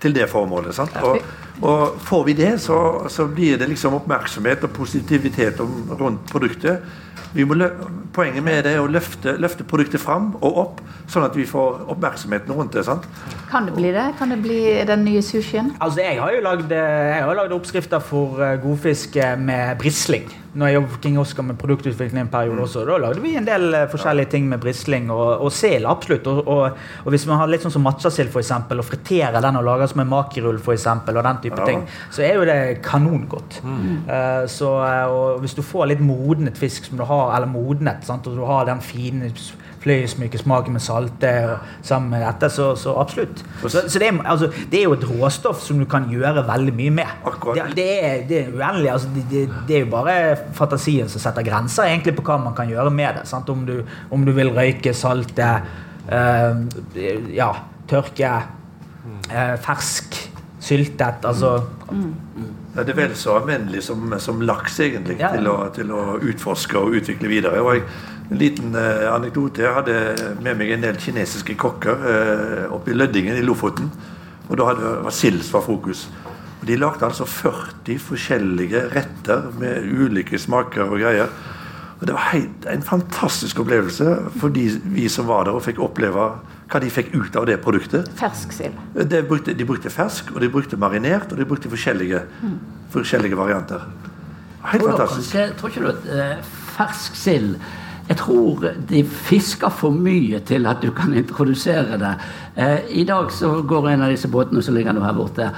til 0.00 0.14
det 0.14 0.26
formålet. 0.28 0.78
Og, 0.78 1.18
og, 1.62 1.96
får 2.04 2.24
vi 2.24 2.32
det, 2.36 2.60
så, 2.60 3.06
så, 3.08 3.26
blir 3.26 3.56
det 3.58 3.68
liksom 3.68 3.96
oppmerksomhet 3.96 4.64
og 4.64 4.70
positivitet 4.76 5.60
om, 5.60 5.72
rundt 6.00 6.30
produktet. 6.30 6.84
poenget 8.14 8.44
med 8.44 8.62
det 8.64 8.74
er 8.74 8.82
å 8.82 8.86
løfte, 8.86 9.36
løfte, 9.40 9.64
produktet 9.64 10.00
fram 10.00 10.34
og 10.40 10.58
opp, 10.58 10.84
sånn 11.08 11.24
at 11.24 11.34
vi 11.36 11.46
får 11.46 11.88
oppmerksomheten 11.90 12.54
rundt 12.54 12.72
det. 12.72 12.84
sant? 12.84 13.08
Kan 13.50 13.66
det 13.66 13.74
bli 13.74 13.90
det? 13.92 14.12
Kan 14.18 14.30
det 14.30 14.38
bli 14.42 14.84
den 14.86 15.04
nye 15.04 15.22
sushien? 15.22 15.72
Altså, 15.80 16.00
Jeg 16.00 16.20
har 16.20 16.32
jo 16.32 16.40
lagd 17.34 17.52
oppskrifter 17.52 18.00
for 18.00 18.40
eh, 18.42 18.60
godfisk 18.62 19.16
eh, 19.16 19.38
med 19.38 19.78
brisling 19.78 20.43
når 20.54 20.70
jeg 20.70 20.76
jobbet 20.76 20.92
for 20.94 21.02
King 21.02 21.16
Oscar 21.18 21.46
med 21.46 21.58
produktutvikling 21.58 22.20
en 22.22 22.30
periode 22.30 22.62
også, 22.62 22.84
da 22.86 22.98
lagde 23.02 23.22
vi 23.24 23.34
en 23.38 23.46
del 23.46 23.66
uh, 23.74 23.80
forskjellige 23.90 24.30
ting 24.34 24.46
med 24.50 24.62
brisling 24.62 25.10
og, 25.10 25.42
og 25.42 25.52
sel. 25.54 25.88
absolutt. 25.90 26.28
Og, 26.30 26.40
og, 26.46 26.78
og, 27.02 27.10
hvis 27.14 27.26
man 27.30 27.40
har 27.40 27.50
litt 27.50 27.64
sånn 27.66 27.74
som 27.74 27.86
eksempel, 28.42 28.80
og 28.80 28.86
friterer 28.86 29.40
den 29.42 29.58
og 29.58 29.66
lager 29.66 29.90
som 29.90 30.04
en 30.04 30.12
makirull 30.12 30.60
eksempel, 30.76 31.18
og 31.18 31.26
den 31.26 31.42
type 31.46 31.60
ja. 31.60 31.66
ting, 31.70 31.84
så 32.14 32.26
er 32.26 32.38
jo 32.38 32.46
det 32.48 32.58
kanongodt. 32.86 33.60
Mm. 33.66 33.82
Uh, 34.06 34.44
så, 34.50 34.70
uh, 34.78 35.04
og 35.10 35.44
hvis 35.44 35.58
du 35.58 35.64
får 35.66 35.90
litt 35.90 36.04
modnet 36.04 36.58
fisk 36.60 36.90
som 36.90 37.00
du 37.00 37.06
har, 37.08 37.34
eller 37.34 37.50
modnet, 37.50 38.06
sant, 38.06 38.30
og 38.30 38.38
du 38.38 38.46
har 38.48 38.70
den 38.70 38.82
fine 38.84 39.32
fløyelsmyke 39.84 40.40
smaken 40.40 40.76
med 40.76 40.82
salte 40.82 41.30
sammen 41.84 42.10
med 42.14 42.24
dette, 42.24 42.48
så, 42.52 42.70
så 42.78 42.94
absolutt. 43.00 43.42
Så, 43.62 43.84
så 43.86 44.00
det, 44.00 44.08
er, 44.08 44.20
altså, 44.24 44.48
det, 44.72 44.80
er, 44.80 44.86
jo 44.86 44.96
et 44.96 45.06
råstoff 45.08 45.62
som 45.64 45.80
du 45.80 45.86
kan 45.90 46.08
gjøre 46.10 46.46
veldig 46.48 46.74
mye 46.76 46.94
med. 47.00 47.14
Det, 47.44 47.68
det, 47.76 47.88
er, 47.98 48.18
det 48.28 48.40
er, 48.40 48.50
uendelig. 48.54 48.90
Altså, 48.94 49.12
det, 49.30 49.76
er 49.76 49.84
jo 49.84 49.90
bare 49.92 50.18
fantasien 50.56 51.10
som 51.12 51.22
setter 51.22 51.46
grenser 51.46 51.90
egentlig 51.90 52.16
på 52.18 52.26
hva 52.26 52.40
man 52.42 52.56
kan 52.56 52.70
gjøre 52.70 52.92
med 52.94 53.20
det. 53.20 53.26
Om 53.54 53.64
du, 53.68 53.76
om, 54.10 54.24
du, 54.24 54.32
vil 54.34 54.52
røyke, 54.56 54.94
salte, 54.96 55.50
øh, 56.08 56.62
ja, 57.34 57.50
tørke, 57.90 58.36
øh, 59.30 59.56
fersk, 59.62 60.20
syltet. 60.64 61.24
altså 61.24 61.58
mm. 61.90 62.12
Ja, 62.74 62.82
det 62.82 62.90
er 62.90 62.96
vel 62.98 63.12
så 63.14 63.36
anvendelig 63.38 63.84
som, 63.86 64.14
som 64.18 64.40
laks, 64.42 64.80
egentlig, 64.82 65.20
ja. 65.20 65.30
til, 65.36 65.46
å, 65.46 65.68
til, 65.74 65.92
å, 65.94 66.16
utforske 66.18 66.80
og 66.80 66.96
utvikle 66.98 67.30
videre. 67.30 67.60
Og 67.62 67.76
jeg, 67.76 67.84
en 68.30 68.40
liten 68.40 68.74
uh, 68.76 69.12
anekdote. 69.12 69.64
Jeg 69.64 69.76
hadde 69.76 70.34
med 70.42 70.58
meg 70.58 70.74
en 70.74 70.84
del 70.86 71.00
kinesiske 71.00 71.56
kokker 71.60 72.04
uh, 72.04 72.74
oppe 72.74 72.92
i 72.92 72.96
Lødingen 72.96 73.36
i 73.38 73.44
Lofoten. 73.44 73.90
Og 74.48 74.56
da 74.60 74.70
hadde, 74.70 74.94
var 75.04 75.14
sild 75.14 75.44
var 75.52 75.64
fokus. 75.64 76.06
Og 76.60 76.68
de 76.68 76.78
lagde 76.80 77.04
altså 77.04 77.26
40 77.28 78.00
forskjellige 78.00 78.86
retter 78.94 79.50
med 79.60 79.84
ulike 79.84 80.38
smaker 80.40 80.88
og 80.88 81.02
greier. 81.02 81.28
Og 82.00 82.06
Det 82.06 82.14
var 82.14 82.30
helt, 82.32 82.66
en 82.68 82.82
fantastisk 82.82 83.60
opplevelse 83.60 84.16
for 84.40 84.52
de, 84.52 84.66
vi 84.84 85.08
som 85.08 85.28
var 85.28 85.44
der 85.44 85.56
og 85.56 85.64
fikk 85.64 85.78
oppleve 85.84 86.32
hva 86.72 86.80
de 86.80 86.88
fikk 86.90 87.12
ut 87.14 87.36
av 87.36 87.46
det 87.46 87.58
produktet. 87.62 88.08
Fersk 88.18 88.52
sild. 88.56 88.80
De 88.96 89.20
brukte, 89.28 89.52
de 89.54 89.66
brukte 89.68 89.92
fersk, 89.92 90.32
og 90.34 90.40
de 90.40 90.48
brukte 90.50 90.76
marinert, 90.80 91.32
og 91.32 91.38
de 91.38 91.46
brukte 91.46 91.70
forskjellige, 91.70 92.22
mm. 92.42 92.56
forskjellige 92.92 93.36
varianter. 93.38 93.84
Helt 94.72 94.84
fantastisk. 94.88 95.34
Jeg 95.36 95.52
tror 95.60 95.72
ikke 95.72 95.84
du 95.84 95.90
at 95.92 96.06
uh, 96.08 96.52
fersk 96.74 97.16
sild 97.20 97.56
jeg 98.08 98.16
tror 98.20 98.66
de 98.88 99.04
fisker 99.04 99.72
for 99.72 99.94
mye 99.94 100.40
til 100.44 100.66
at 100.68 100.82
du 100.82 100.90
kan 100.92 101.14
introdusere 101.16 101.98
det. 102.00 102.14
Eh, 102.56 102.78
I 103.00 103.04
dag 103.08 103.32
så 103.32 103.62
går 103.62 103.88
en 103.88 104.04
av 104.06 104.12
disse 104.12 104.28
båtene 104.28 104.62
som 104.62 104.76
ligger 104.76 104.92
nå 104.92 105.04
her 105.04 105.16
borte, 105.16 105.50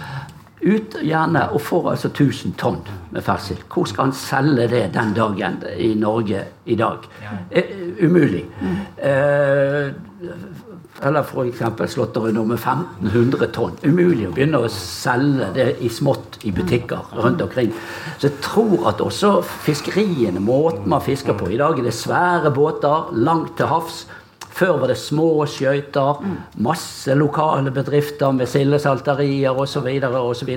ut 0.67 0.97
gjerne 1.05 1.43
og 1.53 1.61
får 1.61 1.91
altså 1.93 2.09
1000 2.09 2.55
tonn 2.59 2.79
med 3.13 3.23
fersk 3.23 3.61
Hvor 3.71 3.85
skal 3.87 4.09
han 4.09 4.17
selge 4.17 4.69
det 4.73 4.85
den 4.95 5.13
dagen 5.15 5.61
i 5.79 5.93
Norge 5.95 6.43
i 6.65 6.75
dag? 6.75 7.07
Eh, 7.51 7.65
umulig. 8.01 8.45
Mm. 8.61 8.77
Eh, 8.99 9.93
eller 11.03 11.25
f.eks. 11.25 11.63
slåtteri 11.93 12.33
nummer 12.33 12.57
1500 12.57 13.49
tonn. 13.55 13.77
Umulig 13.85 14.29
å 14.29 14.35
begynne 14.35 14.63
å 14.63 14.71
selge 14.73 15.51
det 15.57 15.69
i 15.85 15.91
smått 15.93 16.39
i 16.49 16.53
butikker 16.55 17.13
rundt 17.17 17.43
omkring. 17.45 17.73
Så 18.19 18.29
jeg 18.29 18.39
tror 18.45 18.89
at 18.91 19.03
også 19.05 19.39
fiskeriene, 19.45 20.41
måten 20.41 20.89
man 20.91 21.05
fisker 21.05 21.37
på 21.37 21.51
I 21.53 21.61
dag 21.61 21.79
er 21.79 21.89
det 21.89 21.97
svære 21.97 22.53
båter 22.55 23.13
langt 23.17 23.57
til 23.59 23.71
havs. 23.71 24.05
Før 24.57 24.79
var 24.81 24.89
det 24.89 24.97
små 24.97 25.45
skøyter, 25.51 26.23
masse 26.65 27.13
lokale 27.19 27.73
bedrifter 27.77 28.33
med 28.33 28.49
sildesalterier 28.49 29.53
osv. 29.53 29.89
osv. 30.17 30.53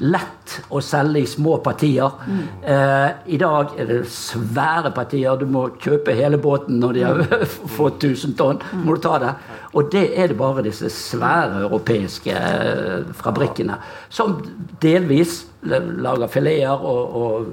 Lett 0.00 0.54
å 0.72 0.80
selge 0.80 1.20
i 1.20 1.28
små 1.28 1.58
partier. 1.64 2.16
Eh, 2.64 3.10
I 3.36 3.40
dag 3.42 3.76
er 3.76 3.90
det 3.90 4.00
svære 4.08 4.94
partier. 4.96 5.36
Du 5.36 5.44
må 5.44 5.66
kjøpe 5.82 6.16
hele 6.16 6.40
båten 6.40 6.80
når 6.80 6.96
de 6.96 7.04
har 7.04 7.46
fått 7.76 8.08
1000 8.08 8.36
tonn. 8.40 8.62
må 8.86 8.96
du 8.96 9.04
ta 9.04 9.18
det. 9.20 9.34
Og 9.76 9.92
det 9.92 10.06
er 10.16 10.32
det 10.32 10.40
bare 10.40 10.64
disse 10.64 10.88
svære 10.92 11.62
europeiske 11.66 12.32
eh, 12.32 13.12
fabrikkene 13.20 13.76
som 14.12 14.38
delvis 14.82 15.42
lager 15.62 16.26
fileter 16.26 16.84
og, 16.84 17.16
og, 17.16 17.46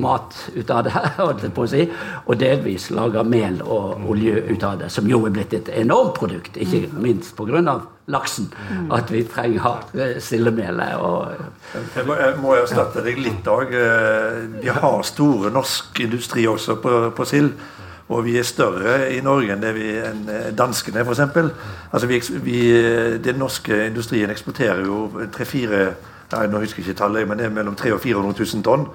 mat 0.00 0.36
ut 0.56 0.70
av 0.70 0.84
det, 0.84 0.92
holdt 1.18 1.44
jeg 1.44 1.54
på 1.56 1.64
å 1.64 1.70
si, 1.70 1.86
og 2.26 2.36
delvis 2.40 2.90
lager 2.94 3.26
mel 3.26 3.60
og 3.64 4.04
olje 4.10 4.44
ut 4.50 4.66
av 4.66 4.78
det, 4.82 4.90
som 4.92 5.08
jo 5.08 5.22
er 5.26 5.34
blitt 5.34 5.56
et 5.56 5.72
enormt 5.80 6.14
produkt, 6.18 6.56
ikke 6.60 6.86
minst 7.00 7.36
pga. 7.36 7.80
laksen. 8.10 8.48
At 8.90 9.10
vi 9.12 9.22
trenger 9.22 9.84
eh, 9.94 10.16
sildemelet 10.18 10.96
og 10.98 11.28
Jeg 11.94 12.06
må, 12.06 12.14
jeg 12.18 12.38
må 12.42 12.54
erstatte 12.58 13.04
deg 13.06 13.20
litt 13.22 13.46
òg. 13.46 13.70
Eh, 13.70 14.40
vi 14.62 14.68
har 14.68 15.02
store 15.06 15.52
norsk 15.54 16.00
industri 16.00 16.46
også 16.46 16.80
på, 16.82 17.10
på 17.14 17.24
sild. 17.24 17.52
Og 18.10 18.24
vi 18.26 18.34
er 18.40 18.46
større 18.46 19.04
i 19.14 19.20
Norge 19.22 19.54
enn 19.54 19.62
det 19.62 19.70
vi 19.76 19.92
enn 20.02 20.24
eh, 20.26 20.48
danskene, 20.58 21.04
f.eks. 21.04 21.20
Altså 21.92 22.10
vi, 22.10 22.18
vi, 22.42 22.62
den 23.22 23.38
norske 23.38 23.84
industrien 23.86 24.32
eksporterer 24.34 24.82
jo 24.88 25.04
tre-fire 25.30 25.84
ja, 26.32 26.46
nå 26.46 26.62
husker 26.62 26.82
jeg 26.82 26.88
ikke 26.88 27.02
tallet, 27.02 27.28
men 27.28 27.38
det 27.38 27.46
er 27.46 27.54
mellom 27.54 27.74
300 27.74 27.96
og 27.96 28.04
400 28.04 28.46
000 28.54 28.66
tonn. 28.66 28.86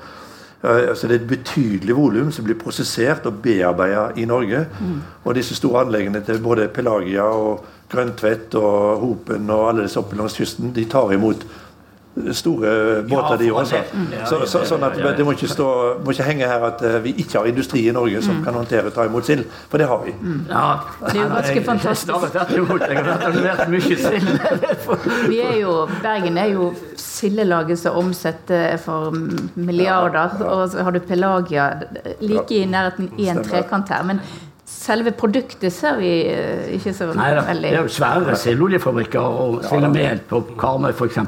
Eh, 0.63 0.89
altså 0.89 1.07
Det 1.07 1.15
er 1.15 1.21
et 1.21 1.27
betydelig 1.27 1.95
volum 1.95 2.31
som 2.31 2.45
blir 2.45 2.59
prosessert 2.59 3.25
og 3.25 3.41
bearbeidet 3.43 4.17
i 4.17 4.25
Norge. 4.25 4.65
Mm. 4.79 5.01
Og 5.23 5.35
disse 5.35 5.55
store 5.55 5.85
anleggene 5.85 6.23
til 6.25 6.41
både 6.41 6.67
Pelagia 6.67 7.23
og 7.23 7.65
Grøntvedt 7.91 8.55
og 8.55 8.99
Hopen 8.99 9.49
og 9.49 9.69
alle 9.69 9.83
disse 9.85 9.99
oppe 9.99 10.17
langs 10.17 10.37
kysten, 10.37 10.73
de 10.75 10.85
tar 10.89 11.11
imot 11.13 11.45
store 12.31 13.03
båter, 13.09 13.37
de 13.37 13.51
også. 13.51 13.75
Så, 14.29 14.39
så, 14.47 14.61
sånn 14.67 14.83
at 14.87 14.95
Det 15.17 15.25
må 15.25 15.33
ikke, 15.35 15.49
stå, 15.51 15.67
må 16.03 16.15
ikke 16.15 16.27
henge 16.29 16.47
her 16.47 16.63
at 16.69 16.81
uh, 16.85 16.97
vi 17.03 17.11
ikke 17.21 17.39
har 17.39 17.49
industri 17.49 17.83
i 17.89 17.93
Norge 17.95 18.21
som 18.23 18.39
mm. 18.39 18.43
kan 18.45 18.53
håndtere 18.55 18.91
ta 18.95 19.05
imot 19.07 19.27
sild, 19.27 19.43
for 19.69 19.81
det 19.81 19.87
har 19.89 19.99
vi. 20.05 20.13
Mm. 20.15 20.45
Ja, 20.49 20.65
det 21.03 21.11
er 21.11 21.21
jo 21.21 21.29
ganske 21.33 21.61
fantastisk. 21.67 22.13
vi 25.29 25.39
er 25.43 25.57
jo, 25.59 25.75
Bergen 26.03 26.37
er 26.39 26.49
jo 26.53 26.71
sildelaget 26.99 27.79
som 27.79 27.99
omsetter 27.99 28.77
for 28.81 29.15
milliarder. 29.55 30.39
Og 30.45 30.69
så 30.71 30.83
har 30.83 30.91
du 30.95 30.99
Pelagia 30.99 31.69
like 32.21 32.55
i 32.55 32.65
nærheten 32.65 33.11
i 33.19 33.29
en 33.31 33.43
trekant 33.43 33.89
her. 33.89 34.03
men 34.03 34.19
Selve 34.65 35.11
produktet 35.13 35.73
ser 35.73 35.99
vi 35.99 36.09
eh, 36.25 36.71
ikke 36.73 36.89
så 36.97 37.11
Nei, 37.13 37.27
veldig 37.37 37.69
Det 37.69 37.77
er 37.77 37.83
jo 37.85 37.91
svære 37.93 38.37
sildoljefabrikker 38.41 39.21
og 39.43 39.59
sildemel 39.61 40.23
på 40.25 40.39
Karmøy 40.57 40.89
f.eks. 40.89 41.19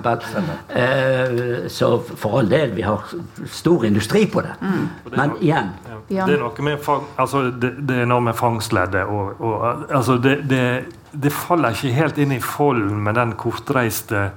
Eh, 0.73 1.67
så 1.69 1.91
for 2.07 2.39
all 2.39 2.49
del, 2.49 2.73
vi 2.73 2.85
har 2.87 3.05
stor 3.45 3.85
industri 3.85 4.25
på 4.33 4.41
det. 4.41 4.55
Mm. 4.61 4.87
Men 5.13 5.37
igjen 5.37 5.69
ja. 6.09 6.25
Det 6.25 6.37
er 6.37 6.41
noe 6.41 6.65
med, 6.65 6.89
altså, 7.19 7.43
det, 7.51 7.73
det 7.85 8.01
er 8.01 8.09
noe 8.09 8.23
med 8.25 8.37
fangstleddet 8.39 9.05
og, 9.05 9.41
og 9.43 9.85
altså, 9.85 10.17
det, 10.23 10.37
det, 10.49 10.63
det, 11.11 11.33
faller 11.35 11.75
ikke 11.75 11.93
helt 11.93 12.21
inn 12.23 12.33
i 12.33 12.41
folden 12.41 13.01
med 13.03 13.19
den 13.19 13.35
kortreiste 13.37 14.31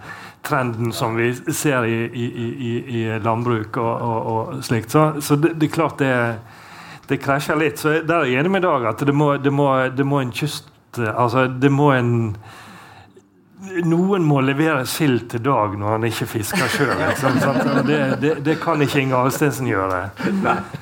trenden 0.45 0.93
som 0.93 1.17
vi 1.17 1.33
ser 1.55 1.87
i, 1.87 2.01
i, 2.05 2.27
i, 2.51 2.73
i 3.01 3.05
landbruk 3.23 3.81
og, 3.81 3.93
og, 3.95 4.33
og 4.33 4.65
slikt. 4.67 4.93
Så, 4.93 5.13
så 5.25 5.41
det, 5.41 5.57
er 5.63 5.73
klart 5.73 6.01
det 6.03 6.11
er 6.11 6.35
det 7.11 7.21
krasjer 7.23 7.59
litt. 7.61 7.81
Så 7.83 8.01
der 8.07 8.23
er 8.23 8.31
jeg 8.31 8.41
enig 8.43 8.55
med 8.57 8.67
Dag 8.67 8.89
at 8.93 9.05
det 9.07 9.15
må, 9.15 9.35
det 9.43 9.53
må, 9.53 9.71
det 9.95 10.07
må 10.07 10.23
en 10.23 10.35
kyst... 10.35 10.71
Altså, 10.97 11.47
det 11.47 11.71
må 11.71 11.93
en 11.95 12.15
noen 13.85 14.25
må 14.25 14.41
levere 14.41 14.85
sild 14.89 15.27
til 15.33 15.43
Dag 15.45 15.75
når 15.79 15.95
han 15.95 16.07
ikke 16.09 16.27
fisker 16.31 16.71
sjøl. 16.73 16.93
Liksom, 16.97 17.39
det, 17.87 17.99
det, 18.23 18.33
det, 18.47 18.57
kan 18.63 18.81
ikke 18.81 19.03
Inge 19.03 19.19
Alstensen 19.19 19.69
gjøre. 19.69 20.01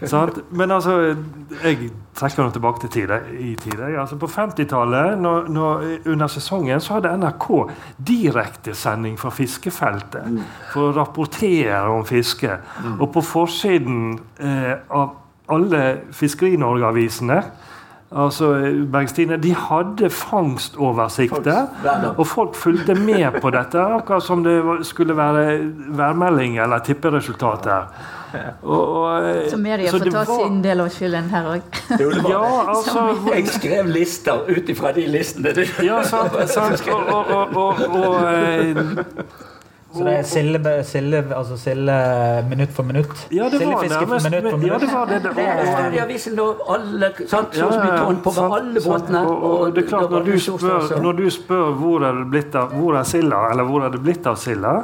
Sant? 0.06 0.38
Men 0.54 0.72
altså, 0.76 0.94
jeg 1.64 1.90
trekker 2.18 2.44
nå 2.44 2.52
tilbake 2.54 2.84
til 2.84 2.92
tide, 2.94 3.20
i 3.34 3.54
tide. 3.58 3.90
Altså, 3.98 4.18
på 4.20 4.30
50-tallet, 4.30 5.18
under 5.18 6.30
sesongen, 6.30 6.82
så 6.84 6.98
hadde 6.98 7.16
NRK 7.18 7.48
direktesending 8.10 9.18
fra 9.20 9.32
fiskefeltet 9.34 10.42
for 10.72 10.88
å 10.88 10.96
rapportere 11.00 11.82
om 11.90 12.06
fiske. 12.08 12.60
Og 12.98 13.08
på 13.14 13.24
forsiden 13.26 14.20
eh, 14.38 14.76
av 14.94 15.16
alle 15.48 15.82
Fiskeri-Norge-avisene 16.12 17.42
altså 18.08 18.52
Bergstine, 18.92 19.36
de 19.36 19.54
hadde 19.54 20.10
fangstoversikter, 20.10 21.66
og 22.16 22.26
folk 22.26 22.54
fulgte 22.56 22.94
med 22.94 23.40
på 23.42 23.50
dette, 23.52 23.80
akkurat 23.80 24.24
som 24.24 24.44
det 24.44 24.62
skulle 24.88 25.16
være 25.16 25.58
værmelding 25.98 26.58
eller 26.58 26.78
tipperesultater. 26.78 27.90
Og, 28.62 28.96
og, 29.02 29.26
så 29.50 29.56
media 29.56 29.90
får 29.90 29.98
ta 30.10 30.18
var... 30.18 30.32
sin 30.44 30.58
del 30.64 30.82
av 30.84 30.88
skylden 30.92 31.30
her 31.32 31.46
òg. 31.54 31.78
Ja, 32.28 32.42
altså, 32.68 33.04
jeg 33.32 33.46
skrev 33.48 33.88
lister 33.88 34.42
ut 34.48 34.68
ifra 34.68 34.92
de 34.92 35.06
listene. 35.08 35.54
ja, 35.84 36.02
sant. 36.04 36.36
sant. 36.56 36.88
Og, 36.92 37.30
og, 37.56 37.80
og 37.88 38.18
eh, 38.28 38.76
så 39.98 40.06
det 40.06 40.14
er 40.14 40.26
silde, 40.28 40.72
silde, 40.86 41.22
altså 41.34 41.56
silde 41.60 41.96
minutt 42.48 42.72
for 42.76 42.86
minutt? 42.86 43.26
Ja, 43.34 43.48
det 43.50 43.60
var 43.60 43.82
nærmest 43.82 44.30
minutt 44.30 44.50
for 44.50 44.62
minutt. 44.62 44.72
Ja, 44.72 44.78
det 44.78 44.92
var 44.92 45.10
det. 45.10 45.20
Det 45.36 45.44
er 45.44 45.68
Studieavisen 45.72 46.38
da, 46.38 46.48
alle, 46.76 47.12
sant, 47.26 47.58
så 47.58 47.68
mye 47.72 47.98
tonn 47.98 48.22
på 48.24 48.34
alle 48.46 48.82
båtene. 48.84 49.22
Og, 49.26 49.44
og, 49.50 49.74
det 49.76 49.84
er 49.84 49.88
klart, 49.90 50.10
når 50.14 50.26
du 50.30 50.34
spør, 50.46 50.88
når 51.02 51.20
du 51.20 51.28
spør 51.34 51.70
hvor 51.82 52.06
er 52.08 52.22
det 52.22 52.26
blitt 52.32 52.58
av 52.58 52.74
hvor 52.78 52.98
er 52.98 53.08
silda, 53.08 53.44
eller 53.52 53.68
hvor 53.68 53.86
er 53.86 53.94
det 53.94 54.02
blitt 54.06 54.28
av 54.30 54.38
silda, 54.40 54.74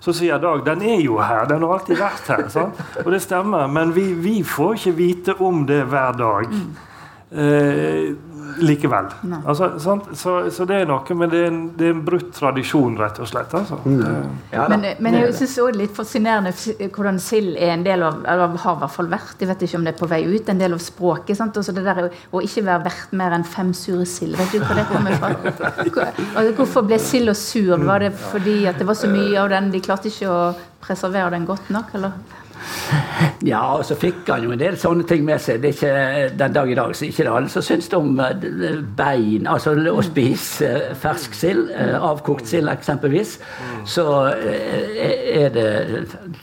så 0.00 0.14
sier 0.14 0.38
Dag 0.42 0.64
den 0.66 0.82
er 0.86 1.00
jo 1.02 1.18
her, 1.18 1.46
den 1.50 1.64
har 1.64 1.78
alltid 1.78 1.98
vært 2.00 2.28
her. 2.34 2.44
Sant? 2.56 2.82
Og 3.04 3.12
det 3.14 3.22
stemmer, 3.24 3.70
men 3.70 3.94
vi, 3.96 4.10
vi 4.14 4.36
får 4.46 4.76
ikke 4.80 4.96
vite 4.98 5.38
om 5.42 5.64
det 5.68 5.82
hver 5.90 6.18
dag. 6.18 6.52
Mm. 6.52 6.68
Eh, 7.36 8.12
likevel. 8.58 9.08
Altså, 9.44 9.70
så, 9.78 9.96
så, 10.50 10.64
det 10.68 10.80
er 10.82 10.88
noe, 10.88 11.16
men 11.18 11.30
det 11.32 11.40
er 11.42 11.48
en, 11.50 11.60
det 11.76 11.88
er 11.88 11.94
en 11.94 12.02
brutt 12.06 12.30
tradisjon, 12.36 12.96
rett 13.00 13.18
og 13.22 13.28
slett. 13.30 13.54
Altså. 13.56 13.78
Mm. 13.84 14.36
Ja, 14.52 14.66
men, 14.72 14.86
men, 15.02 15.18
jeg 15.20 15.34
syns 15.36 15.56
det 15.56 15.64
er 15.64 15.78
litt 15.80 15.96
fascinerende 15.96 16.52
hvordan 16.94 17.20
sild 17.22 17.56
er 17.56 17.74
en 17.74 17.84
del 17.86 18.04
av 18.06 18.22
eller 18.26 18.56
har 18.62 18.78
i 18.78 18.82
hvert 18.82 18.94
fall 18.94 19.10
vært, 19.10 19.34
jeg 19.40 19.50
vet 19.50 19.66
ikke 19.66 19.80
om 19.80 19.86
det 19.86 19.94
er 19.94 19.98
på 20.00 20.10
vei 20.10 20.22
ut, 20.26 20.48
en 20.52 20.62
del 20.62 20.76
av 20.76 20.82
språket. 20.82 21.36
Sant? 21.38 21.58
Også 21.60 21.74
det 21.76 21.84
der 21.86 22.06
Å 22.06 22.42
ikke 22.44 22.64
være 22.66 22.86
verdt 22.86 23.14
mer 23.16 23.36
enn 23.36 23.46
fem 23.46 23.72
sure 23.76 24.06
sild. 24.08 24.36
Vet 24.38 24.56
du 24.56 24.64
hvor 24.64 24.78
det 24.78 24.86
kommer 24.90 25.16
fra? 25.20 25.32
Hvor, 25.86 26.50
hvorfor 26.60 26.86
ble 26.88 26.98
silda 27.02 27.34
sur? 27.36 27.76
Var 27.86 28.06
det 28.06 28.14
fordi 28.16 28.58
at 28.70 28.80
det 28.80 28.88
var 28.88 28.98
så 28.98 29.10
mye 29.10 29.36
av 29.40 29.52
den, 29.52 29.70
de 29.74 29.82
klarte 29.84 30.10
ikke 30.10 30.32
å 30.32 30.40
preservere 30.82 31.34
den 31.36 31.46
godt 31.48 31.70
nok? 31.74 31.94
eller? 31.96 32.44
Ja, 33.46 33.60
og 33.76 33.84
så 33.84 33.96
fikk 33.98 34.28
han 34.30 34.44
jo 34.46 34.52
en 34.54 34.60
del 34.60 34.76
sånne 34.80 35.06
ting 35.08 35.24
med 35.26 35.40
seg. 35.42 35.60
Det 35.62 35.70
er 35.70 35.76
ikke 35.76 36.38
Den 36.40 36.54
dag 36.56 36.70
i 36.70 36.76
dag 36.78 36.94
så 36.96 37.06
ikke 37.06 37.26
det 37.26 37.32
alle 37.32 37.52
som 37.52 37.64
syns 37.64 37.88
om 37.96 38.20
eh, 38.22 38.80
bein. 38.98 39.46
Altså 39.50 39.74
å 39.76 40.04
spise 40.04 40.70
fersk 41.00 41.36
sild, 41.36 41.70
eh, 41.74 41.94
avkokt 41.96 42.48
sild 42.50 42.70
eksempelvis, 42.72 43.36
så 43.88 44.06
eh, 44.32 45.36
er 45.44 45.52
det 45.54 45.66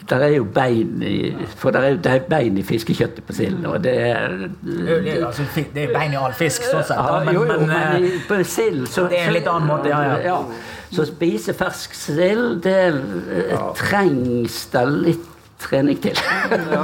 Der 0.09 0.27
er 0.27 0.35
jo 0.35 0.45
bein 0.45 1.01
i 1.03 1.33
For 1.59 1.73
det 1.73 1.83
er, 1.83 1.97
der 2.03 2.19
er 2.19 2.29
bein 2.29 2.57
i 2.57 2.65
fiskekjøttet 2.67 3.25
på 3.27 3.35
sild, 3.37 3.65
og 3.65 3.83
det 3.83 3.95
er 4.09 4.37
det, 4.63 5.17
altså, 5.25 5.43
det 5.73 5.87
er 5.87 5.93
bein 5.93 6.13
i 6.13 6.19
all 6.19 6.33
fisk, 6.37 6.65
sånn 6.69 6.85
sett. 6.85 6.97
Ja, 6.97 7.19
men, 7.25 7.35
jo, 7.35 7.43
jo, 7.43 7.57
men, 7.59 7.67
men 7.67 8.23
på 8.27 8.39
sild 8.47 8.87
så 8.91 9.07
Det 9.09 9.19
er 9.19 9.29
en 9.31 9.37
litt 9.37 9.49
annen 9.49 9.69
måte, 9.69 9.91
ja. 9.91 10.01
ja. 10.13 10.21
ja. 10.33 10.39
Så 10.93 11.07
spise 11.09 11.55
fersk 11.57 11.95
sild, 11.97 12.61
det 12.63 12.93
trengs 13.79 14.59
det 14.73 14.83
litt 14.93 15.32
trening 15.63 15.99
til. 16.03 16.19
ja, 16.71 16.83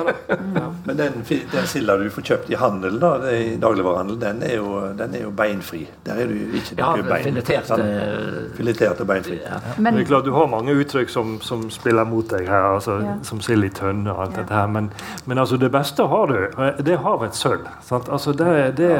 ja. 0.56 0.66
Men 0.86 0.98
den, 0.98 1.20
den 1.52 1.68
silda 1.70 1.98
du 2.00 2.08
får 2.14 2.26
kjøpt 2.32 2.52
i 2.54 2.58
handel, 2.60 3.00
da, 3.02 3.12
i 3.30 3.56
dagligvarehandel, 3.62 4.20
den 4.22 4.42
er, 4.48 4.56
jo, 4.58 4.82
den 4.98 5.16
er 5.18 5.26
jo 5.28 5.34
beinfri. 5.36 5.84
Der 6.08 6.24
er 6.24 6.32
du 6.32 6.56
ikke 6.58 6.78
ja, 6.80 6.92
bein. 7.06 7.28
Filetert, 7.30 7.70
sånn, 7.70 7.86
filetert 8.58 9.04
og 9.04 9.10
beinfri. 9.12 9.40
Ja. 9.44 9.60
Men, 9.78 10.00
det 10.00 10.06
er 10.06 10.12
klart 10.14 10.28
Du 10.30 10.34
har 10.36 10.50
mange 10.52 10.76
uttrykk 10.80 11.12
som, 11.14 11.38
som 11.46 11.68
spiller 11.74 12.08
mot 12.10 12.28
deg 12.32 12.50
her, 12.50 12.72
altså, 12.76 13.00
som 13.28 13.44
sild 13.46 13.68
i 13.68 13.72
tønne 13.74 14.14
og 14.14 14.26
alt 14.26 14.40
dette 14.40 14.56
her. 14.56 14.72
Men, 14.72 14.92
men, 15.26 15.38
altså, 15.38 15.60
det 15.62 15.72
beste 15.74 16.08
har 16.10 16.32
du. 16.32 16.40
Det 16.80 16.96
er 16.96 17.04
havets 17.06 17.44
sølv. 17.44 17.68
Altså, 18.00 18.34
det, 18.38 18.78
det 18.80 18.94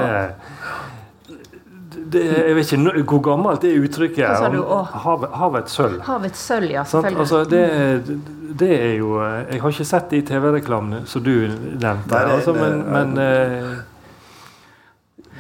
det, 1.90 2.24
jeg 2.24 2.56
vet 2.56 2.72
ikke 2.74 3.04
hvor 3.08 3.22
gammelt 3.32 3.62
det 3.66 3.72
uttrykket 3.82 4.26
er. 4.26 4.58
Hav, 5.04 5.26
havets 5.34 5.78
sølv. 5.78 6.02
Havets 6.06 6.42
sølv, 6.50 6.72
ja, 6.72 6.84
selvfølgelig. 6.86 7.20
Altså, 7.20 7.44
det, 7.50 8.20
det, 8.60 8.72
er 8.76 8.94
jo 9.00 9.16
Jeg 9.24 9.62
har 9.62 9.74
ikke 9.74 9.88
sett 9.88 10.12
de 10.12 10.22
TV-reklamene 10.22 11.06
som 11.10 11.24
du 11.26 11.34
nevnte, 11.50 12.20
altså, 12.20 12.54
men, 12.54 12.84
men 12.94 13.18
eh, 13.24 13.72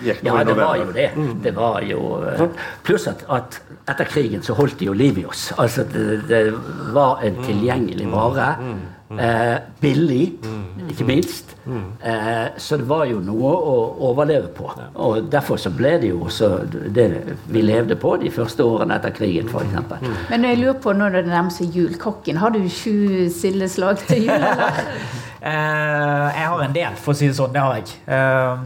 ja, 0.03 0.43
det 0.43 0.55
var 0.57 0.77
jo 0.79 0.91
det. 0.95 1.09
Mm. 1.15 1.33
Det 1.43 1.55
var 1.55 1.81
jo 1.83 2.03
eh, 2.23 2.45
Pluss 2.83 3.07
at, 3.11 3.25
at, 3.29 3.59
etter 3.89 4.07
krigen 4.09 4.45
så 4.45 4.55
holdt 4.57 4.79
de 4.79 4.87
jo 4.89 4.93
liv 4.93 5.19
i 5.19 5.25
oss. 5.27 5.49
Altså 5.57 5.83
det, 5.83 6.21
det 6.29 6.43
var 6.95 7.21
en 7.25 7.37
mm. 7.41 7.43
tilgjengelig 7.45 8.07
vare. 8.13 8.53
Mm. 9.09 9.19
Eh, 9.19 9.57
billig, 9.81 10.25
ikke 10.89 11.05
minst. 11.07 11.55
Eh, 11.65 12.47
så 12.57 12.77
det 12.77 12.85
var 12.89 13.07
jo 13.09 13.19
noe 13.25 13.53
å 13.57 13.75
overleve 14.11 14.51
på. 14.53 14.69
Og 15.01 15.31
derfor 15.31 15.57
så 15.57 15.71
ble 15.73 15.95
det 16.01 16.11
jo 16.11 16.21
også 16.27 16.51
det 16.69 17.07
vi 17.49 17.63
levde 17.65 17.97
på 17.97 18.15
de 18.21 18.29
første 18.33 18.65
årene 18.65 18.99
etter 18.99 19.15
krigen, 19.17 19.49
f.eks. 19.49 20.05
Men 20.29 20.45
jeg 20.45 20.61
lurer 20.61 20.77
på 20.83 20.93
når 20.93 21.17
det 21.17 21.25
nærmer 21.31 21.53
seg 21.53 21.73
jul, 21.73 21.97
kokken, 21.97 22.37
har 22.37 22.53
du 22.53 22.61
sju 22.69 23.29
sildeslag 23.33 24.05
til 24.05 24.29
jul, 24.29 24.37
eller? 24.37 24.83
Eh, 25.41 26.27
jeg 26.35 26.47
har 26.51 26.61
en 26.63 26.75
del, 26.75 26.95
for 26.99 27.15
å 27.15 27.19
si 27.19 27.29
det 27.29 27.37
sånn. 27.37 27.53
Det 27.55 27.63
har 27.63 27.79
jeg. 27.79 27.95
Eh, 28.11 28.63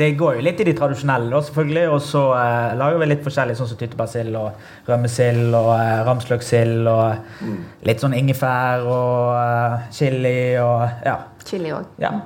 det 0.00 0.10
går 0.18 0.38
jo 0.38 0.44
litt 0.46 0.60
i 0.62 0.66
de 0.68 0.74
tradisjonelle, 0.76 1.28
da, 1.32 1.40
selvfølgelig. 1.44 1.86
Og 1.92 2.00
så 2.02 2.22
uh, 2.32 2.72
lager 2.80 3.02
vi 3.02 3.10
litt 3.10 3.24
forskjellig, 3.26 3.56
sånn 3.58 3.68
som 3.70 3.80
tyttebærsild 3.80 4.38
og 4.40 4.88
rømmesild 4.88 5.58
og 5.58 5.72
uh, 5.76 6.00
ramsløksild 6.08 6.88
og 6.88 7.42
mm. 7.44 7.58
litt 7.90 8.04
sånn 8.04 8.16
ingefær 8.16 8.86
og 8.88 9.34
uh, 9.36 9.90
chili 9.94 10.54
og 10.62 11.04
ja. 11.04 11.18
Chili 11.44 11.74
òg. 11.76 11.92
Ja 12.00 12.16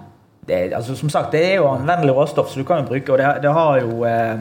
det, 0.48 0.72
altså, 0.74 0.96
som 0.96 1.10
sagt, 1.12 1.32
det 1.36 1.42
er 1.44 1.58
jo 1.60 1.68
anvendelig 1.68 2.14
råstoff, 2.16 2.48
så 2.50 2.62
du 2.62 2.64
kan 2.66 2.80
jo 2.80 2.88
bruke 2.88 3.12
og 3.12 3.20
det, 3.20 3.28
det 3.44 3.50
har 3.52 3.80
jo 3.82 4.04
eh, 4.08 4.40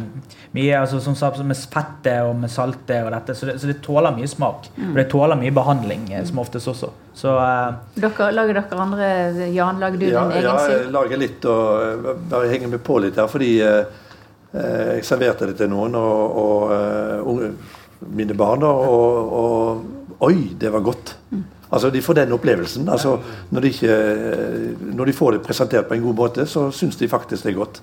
mye 0.56 0.78
altså, 0.80 1.02
som 1.04 1.18
sagt, 1.20 1.42
med 1.44 1.60
fette 1.60 2.14
og 2.24 2.34
med 2.40 2.52
salte 2.52 3.02
og 3.04 3.12
dette, 3.12 3.36
så 3.36 3.50
det, 3.50 3.58
så 3.62 3.70
det 3.70 3.78
tåler 3.84 4.16
mye 4.16 4.30
smak. 4.32 4.70
Mm. 4.78 4.94
Og 4.94 5.02
det 5.02 5.06
tåler 5.12 5.40
mye 5.40 5.54
behandling 5.56 6.08
eh, 6.14 6.24
som 6.30 6.40
oftest 6.44 6.72
også. 6.72 6.92
Så, 7.18 7.34
eh, 7.44 8.00
dere, 8.00 8.30
lager 8.38 8.62
dere 8.62 8.82
andre 8.86 9.12
Jan, 9.52 9.84
lager 9.84 10.00
du 10.00 10.08
ja, 10.08 10.24
din 10.24 10.38
egen 10.38 10.48
Ja, 10.48 10.56
jeg 10.72 10.90
lager 10.96 11.24
litt 11.26 11.50
og 11.52 11.84
eh, 11.84 12.10
bare 12.32 12.52
henger 12.54 12.72
meg 12.72 12.84
på 12.88 13.02
litt 13.04 13.20
her, 13.20 13.28
fordi 13.32 13.52
eh, 13.68 13.84
eh, 14.54 14.96
jeg 14.96 15.06
serverte 15.12 15.52
det 15.52 15.60
til 15.60 15.72
noen, 15.74 16.00
og, 16.00 16.42
og 16.46 17.30
unge, 17.34 17.52
mine 18.16 18.38
barn, 18.38 18.64
og, 18.64 19.38
og, 19.44 19.86
Oi, 20.24 20.56
det 20.58 20.72
var 20.74 20.82
godt! 20.82 21.17
Mm. 21.68 21.74
Altså 21.74 21.90
De 21.90 22.02
får 22.02 22.14
den 22.14 22.32
opplevelsen. 22.32 22.90
altså 22.90 23.18
Når 23.52 23.62
de, 23.62 23.68
ikke, 23.68 23.98
når 24.80 25.06
de 25.06 25.14
får 25.14 25.32
det 25.32 25.42
presentert 25.42 25.86
på 25.86 25.94
en 25.94 26.02
god 26.02 26.14
måte, 26.14 26.46
så 26.46 26.72
syns 26.72 26.96
de 26.96 27.08
faktisk 27.08 27.44
det 27.44 27.52
er 27.52 27.56
godt. 27.58 27.82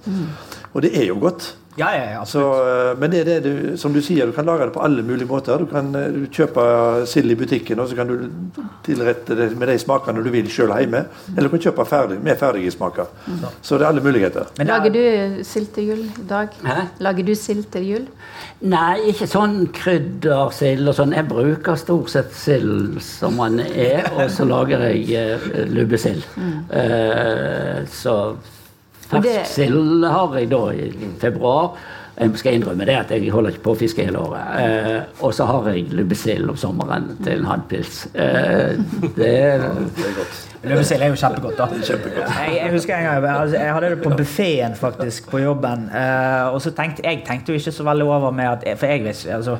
Og 0.74 0.82
det 0.82 0.90
er 1.02 1.06
jo 1.06 1.18
godt. 1.20 1.56
Ja, 1.76 1.88
ja, 1.96 2.02
ja, 2.12 2.24
Så, 2.24 2.40
eh, 2.62 2.98
men 3.00 3.10
det 3.10 3.20
er 3.20 3.24
det 3.24 3.38
du, 3.44 3.76
som 3.76 3.92
du 3.92 3.98
sier, 4.00 4.26
du 4.26 4.32
kan 4.32 4.46
lage 4.46 4.68
det 4.68 4.72
på 4.76 4.82
alle 4.84 5.02
mulige 5.02 5.26
måter. 5.26 5.58
Du 5.58 5.66
kan 5.66 5.88
eh, 5.98 6.06
du 6.14 6.26
kjøpe 6.30 6.62
sild 7.10 7.30
i 7.30 7.34
butikken, 7.34 7.80
og 7.82 7.88
så 7.90 7.96
kan 7.98 8.06
du 8.06 8.28
tilrette 8.86 9.34
det 9.34 9.48
med 9.58 9.68
de 9.72 9.78
smakene 9.82 10.22
du 10.22 10.30
vil 10.30 10.46
sjøl 10.54 10.70
hjemme. 10.78 11.00
Eller 11.34 11.48
du 11.48 11.56
kan 11.56 11.64
kjøpe 11.66 11.86
ferdig, 11.90 12.20
med 12.22 12.38
ferdige 12.38 12.70
smaker. 12.76 13.10
Så 13.60 13.78
det 13.78 13.88
er 13.88 13.90
alle 13.90 14.04
muligheter. 14.06 14.46
Men 14.58 14.68
er- 14.70 14.72
Lager 14.78 14.90
du 14.94 15.42
sild 15.44 15.66
til 15.74 15.88
jul, 15.90 16.04
i 16.04 16.28
Dag? 16.28 16.48
Hæ? 16.64 16.78
Lager 17.00 17.26
du 17.26 17.34
sild 17.34 17.64
til 17.74 17.88
jul? 17.90 18.06
Nei, 18.62 19.00
ikke 19.10 19.26
sånn 19.28 19.58
kryddersild 19.74 20.88
og 20.88 20.94
sånn. 20.94 21.12
Jeg 21.18 21.26
bruker 21.28 21.74
stort 21.76 22.10
sett 22.14 22.32
sild 22.38 23.00
som 23.02 23.36
den 23.42 23.60
er, 23.66 24.06
og 24.14 24.30
så 24.30 24.46
lager 24.46 24.86
jeg 24.94 25.10
eh, 25.18 25.64
lubbesild. 25.74 26.22
Eh, 26.70 27.82
så 27.90 28.36
Sild 29.48 30.04
har 30.04 30.38
jeg 30.38 30.50
da 30.50 30.62
i 30.72 30.88
februar. 31.20 31.76
Jeg 32.14 32.30
skal 32.38 32.54
innrømme 32.54 32.84
det 32.86 32.94
at 32.94 33.10
jeg 33.10 33.30
holder 33.34 33.50
ikke 33.50 33.62
på 33.64 33.72
å 33.74 33.78
fiske 33.80 34.04
hele 34.06 34.20
året. 34.22 34.50
Eh, 34.62 35.22
og 35.26 35.32
så 35.34 35.48
har 35.48 35.64
jeg 35.72 35.88
lubbesild 35.98 36.52
om 36.52 36.56
sommeren 36.56 37.08
til 37.24 37.40
en 37.40 37.48
handpils. 37.48 38.04
Eh, 38.14 38.76
det 39.16 39.32
Løvesild 40.64 41.02
er 41.02 41.10
jo 41.10 41.18
kjempegodt, 41.18 41.58
da. 41.58 41.66
Jeg, 41.74 42.54
jeg 42.60 42.70
husker 42.72 42.94
en 42.96 43.08
gang, 43.08 43.26
altså, 43.32 43.56
jeg 43.58 43.74
hadde 43.76 43.90
det 43.96 43.98
på 44.04 44.14
buffeen 44.16 44.78
faktisk 44.78 45.26
på 45.32 45.42
jobben. 45.42 45.88
eh, 45.90 46.54
og 46.54 46.62
så 46.62 46.70
tenkte 46.70 47.02
jeg 47.04 47.24
tenkte 47.26 47.52
jo 47.52 47.58
ikke 47.58 47.74
så 47.74 47.84
veldig 47.90 48.06
over 48.06 48.30
med 48.30 48.48
at 48.52 48.78
For 48.78 48.86
jeg 48.94 49.04
visste 49.04 49.34
altså, 49.34 49.58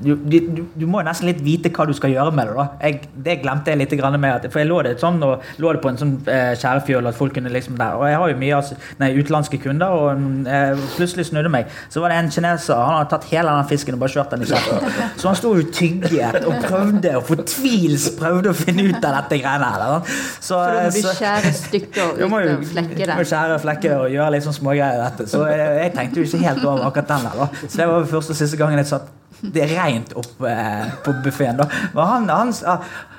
du, 0.00 0.14
du, 0.16 0.62
du 0.74 0.84
må 0.88 1.02
nesten 1.04 1.28
litt 1.28 1.40
vite 1.44 1.70
hva 1.74 1.86
du 1.88 1.92
skal 1.96 2.12
gjøre 2.14 2.32
med 2.34 2.48
det. 2.50 2.54
da 2.56 2.66
jeg, 2.86 3.00
Det 3.26 3.36
glemte 3.42 3.72
jeg 3.72 3.80
litt 3.80 3.94
med. 4.20 4.30
At, 4.30 4.46
for 4.52 4.62
jeg 4.62 4.68
lå 4.70 4.78
det 4.86 4.94
sånn 5.00 5.20
og 5.26 5.42
lå 5.60 5.72
det 5.76 5.82
på 5.84 5.90
en 5.92 5.98
sånn 6.00 6.14
eh, 6.30 6.52
skjærefjøl 6.58 7.10
at 7.10 7.18
folk 7.18 7.34
kunne 7.36 7.52
liksom 7.52 7.76
der. 7.80 7.96
Og 7.98 8.06
jeg 8.08 8.18
har 8.22 8.32
jo 8.32 8.38
mye 8.40 8.56
altså, 8.56 8.78
nei, 9.02 9.10
utenlandske 9.18 9.60
kunder, 9.62 9.92
og 9.92 10.46
eh, 10.48 10.84
plutselig 10.96 11.28
snudde 11.30 11.52
meg. 11.52 11.68
Så 11.92 12.02
var 12.04 12.14
det 12.14 12.20
en 12.22 12.30
kineser. 12.32 12.76
Han 12.80 12.96
hadde 13.00 13.10
tatt 13.14 13.28
hele 13.32 13.54
den 13.58 13.68
fisken 13.70 13.98
og 13.98 14.02
bare 14.04 14.14
kjørt 14.16 14.34
den 14.36 14.46
i 14.46 14.50
kjeften. 14.50 15.12
Så 15.20 15.28
han 15.30 15.38
sto 15.40 15.52
jo 15.58 15.66
tygget 15.74 16.40
og 16.44 16.56
prøvde 16.66 17.14
og 17.20 17.26
fortvilst 17.28 18.16
prøvde 18.20 18.54
å 18.54 18.56
finne 18.56 18.88
ut 18.90 19.00
av 19.04 19.20
dette 19.20 19.40
greiene 19.42 19.70
her. 19.74 19.84
da. 19.84 20.00
Så, 20.40 20.56
For 20.56 20.80
da 20.80 20.86
må 20.88 20.94
du 20.96 21.00
så- 21.04 21.16
skjære 21.20 21.54
stykker 21.60 22.10
uten 22.16 22.24
ut 22.24 22.30
må 22.32 22.42
jo 22.44 22.56
du 22.60 23.14
må 23.16 23.24
skjære 23.28 23.60
flekker 23.62 23.96
og 24.06 24.10
gjøre 24.14 24.30
litt 24.36 24.46
sånn 24.46 24.56
smågreier 24.56 24.98
i 24.98 25.04
dette. 25.04 25.28
Så 25.30 25.44
jeg, 25.50 25.70
jeg 25.84 25.94
tenkte 25.96 26.22
jo 26.22 26.28
ikke 26.28 26.42
helt 26.46 26.64
over 26.64 26.86
akkurat 26.88 27.12
den 27.14 27.26
der. 27.28 27.40
da. 27.44 27.48
Så 27.66 27.74
det 27.82 27.88
var 27.90 28.08
første 28.14 28.34
og 28.36 28.38
siste 28.40 28.60
gangen 28.60 28.80
jeg 28.80 28.88
satt 28.90 29.09
det 29.40 29.62
er 29.64 29.76
rent 29.78 30.12
opp 30.20 30.42
eh, 30.46 30.90
på 31.04 31.14
buffeen. 31.24 31.60
Men 31.94 32.04
han, 32.04 32.28
han, 32.28 32.52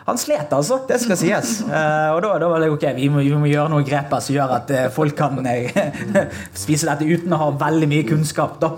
han 0.06 0.18
slet, 0.18 0.52
altså. 0.54 0.80
Det 0.88 0.98
skal 1.02 1.18
sies. 1.20 1.52
Eh, 1.66 2.08
og 2.14 2.22
da, 2.26 2.34
da 2.42 2.50
var 2.52 2.64
det 2.64 2.70
ok, 2.74 2.86
vi 2.98 3.08
må, 3.14 3.22
vi 3.26 3.34
må 3.38 3.50
gjøre 3.50 3.72
noen 3.74 3.86
grep 3.88 4.14
som 4.22 4.36
gjør 4.36 4.54
at 4.58 4.74
eh, 4.76 4.88
folk 4.94 5.16
kan 5.18 5.40
eh, 5.48 5.72
spise 6.64 6.90
dette 6.90 7.08
uten 7.08 7.34
å 7.36 7.40
ha 7.42 7.50
veldig 7.62 7.90
mye 7.92 8.08
kunnskap. 8.10 8.58
da. 8.62 8.72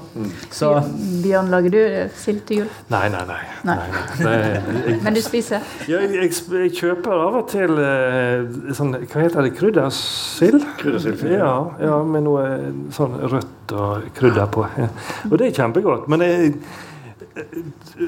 Så 0.53 0.71
Bjørn, 1.23 1.51
lager 1.53 1.73
du 1.73 1.81
sild 2.19 2.43
til 2.49 2.63
jul? 2.63 2.71
Nei, 2.93 3.05
nei, 3.13 3.23
nei. 3.29 3.41
Nei. 3.67 3.77
nei, 4.19 4.37
nei. 4.37 4.53
Jeg, 4.87 4.99
Men 5.05 5.17
du 5.17 5.21
spiser? 5.23 5.63
jeg, 5.89 6.11
jeg, 6.15 6.31
jeg 6.31 6.73
kjøper 6.79 7.25
av 7.27 7.39
og 7.41 7.49
til 7.51 7.75
eh, 7.79 8.71
sånn 8.75 8.95
Hva 9.03 9.23
heter 9.23 9.47
det? 9.47 9.53
Kryddersild? 9.59 10.63
Kryddersild, 10.79 11.23
Ja, 11.31 11.53
ja, 11.81 11.99
med 12.07 12.27
noe 12.27 12.47
sånn 12.93 13.15
rødt 13.31 13.73
og 13.73 14.09
krydder 14.17 14.49
på. 14.53 14.65
Og 15.29 15.37
det 15.39 15.49
er 15.49 15.55
kjempegodt. 15.63 16.09
Men 16.11 16.23
jeg, 16.25 16.57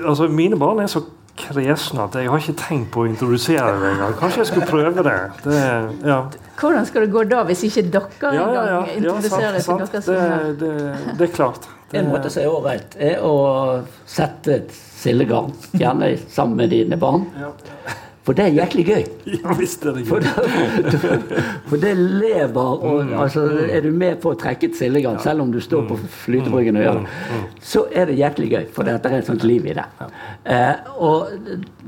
altså, 0.06 0.28
mine 0.28 0.60
barn 0.60 0.80
er 0.84 0.90
så 0.92 1.04
kresne 1.36 2.06
at 2.06 2.16
jeg 2.16 2.30
har 2.32 2.40
ikke 2.40 2.56
tenkt 2.60 2.92
på 2.94 3.04
å 3.04 3.08
introdusere 3.10 3.74
det 3.82 3.90
engang. 3.96 4.14
Kanskje 4.20 4.42
jeg 4.44 4.52
skulle 4.54 4.68
prøve 4.70 5.04
det. 5.04 5.16
det 5.44 5.62
ja. 6.08 6.20
Hvordan 6.62 6.88
skal 6.88 7.06
det 7.06 7.12
gå 7.12 7.26
da, 7.28 7.42
hvis 7.50 7.66
ikke 7.68 7.84
dere 7.92 8.08
Ja, 8.24 8.32
ja, 8.32 8.46
ja. 8.54 8.64
ja 8.70 8.96
introduserer 8.96 9.60
sant, 9.64 9.84
det 9.84 9.92
til 9.92 10.06
sant. 10.08 10.22
dere 10.22 10.54
Det, 10.62 10.72
det, 10.80 11.18
det 11.20 11.28
er 11.28 11.34
klart. 11.36 11.68
Det, 11.92 12.00
En 12.00 12.10
måte 12.10 12.32
som 12.34 12.42
er 12.42 12.54
ålreit, 12.54 12.96
er 12.98 13.22
å 13.24 13.36
sette 14.10 14.56
et 14.56 14.72
sildegarn, 14.74 15.52
gjerne 15.76 16.16
sammen 16.32 16.64
med 16.64 16.72
dine 16.74 16.98
barn. 17.00 17.28
For 18.26 18.34
det 18.34 18.48
er 18.48 18.56
jæklig 18.58 18.86
gøy. 18.88 19.04
ja, 19.38 19.54
visst 19.60 19.86
er 19.86 19.94
det 19.94 20.08
For 20.10 20.24
gøy. 20.24 20.50
det, 20.92 21.44
for 21.70 21.82
det 21.82 21.94
lever 21.98 22.86
og 22.90 23.14
altså, 23.14 23.44
Er 23.70 23.86
du 23.86 23.92
med 23.94 24.18
på 24.24 24.34
å 24.34 24.40
trekke 24.40 24.72
et 24.72 24.80
sildegarn, 24.80 25.20
selv 25.22 25.46
om 25.46 25.54
du 25.54 25.60
står 25.62 25.86
på 25.90 26.00
flytebryggen 26.24 26.80
og 26.80 26.86
gjør 26.88 27.00
det, 27.04 27.44
så 27.62 27.86
er 27.94 28.10
det 28.10 28.18
jæklig 28.20 28.50
gøy, 28.52 28.66
for 28.74 28.88
det 28.88 28.98
er 28.98 29.18
et 29.20 29.30
sånt 29.30 29.46
liv 29.46 29.66
i 29.70 29.76
det. 29.78 29.86
Eh, 30.50 30.90
og 30.98 31.30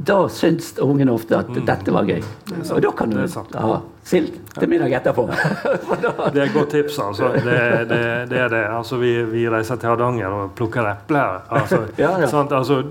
da 0.08 0.20
syns 0.32 0.76
ungene 0.84 1.14
ofte 1.16 1.40
at 1.42 1.50
dette 1.68 1.94
var 1.94 2.08
gøy. 2.10 2.22
Og 2.70 2.82
da 2.86 2.94
kan 2.98 3.14
du 3.14 3.20
ha 3.58 3.80
sild 4.08 4.32
til 4.58 4.70
middag 4.72 4.94
etterpå. 5.02 5.26
For 5.88 6.00
da, 6.02 6.30
Det 6.34 6.42
er 6.42 6.46
et 6.48 6.56
godt 6.56 6.72
tips. 6.76 7.00
altså. 7.04 7.34
Det, 7.36 7.60
det, 7.90 8.00
det 8.32 8.40
er 8.46 8.54
det. 8.54 8.64
Altså, 8.78 9.02
vi, 9.02 9.12
vi 9.34 9.48
reiser 9.52 9.82
til 9.82 9.90
Hardanger 9.92 10.38
og 10.38 10.56
plukker 10.58 10.88
epler. 10.94 11.42
Altså, 11.50 11.84
Ja, 12.00 12.14
ja. 12.22 12.30
Sant? 12.32 12.54
Altså, 12.56 12.84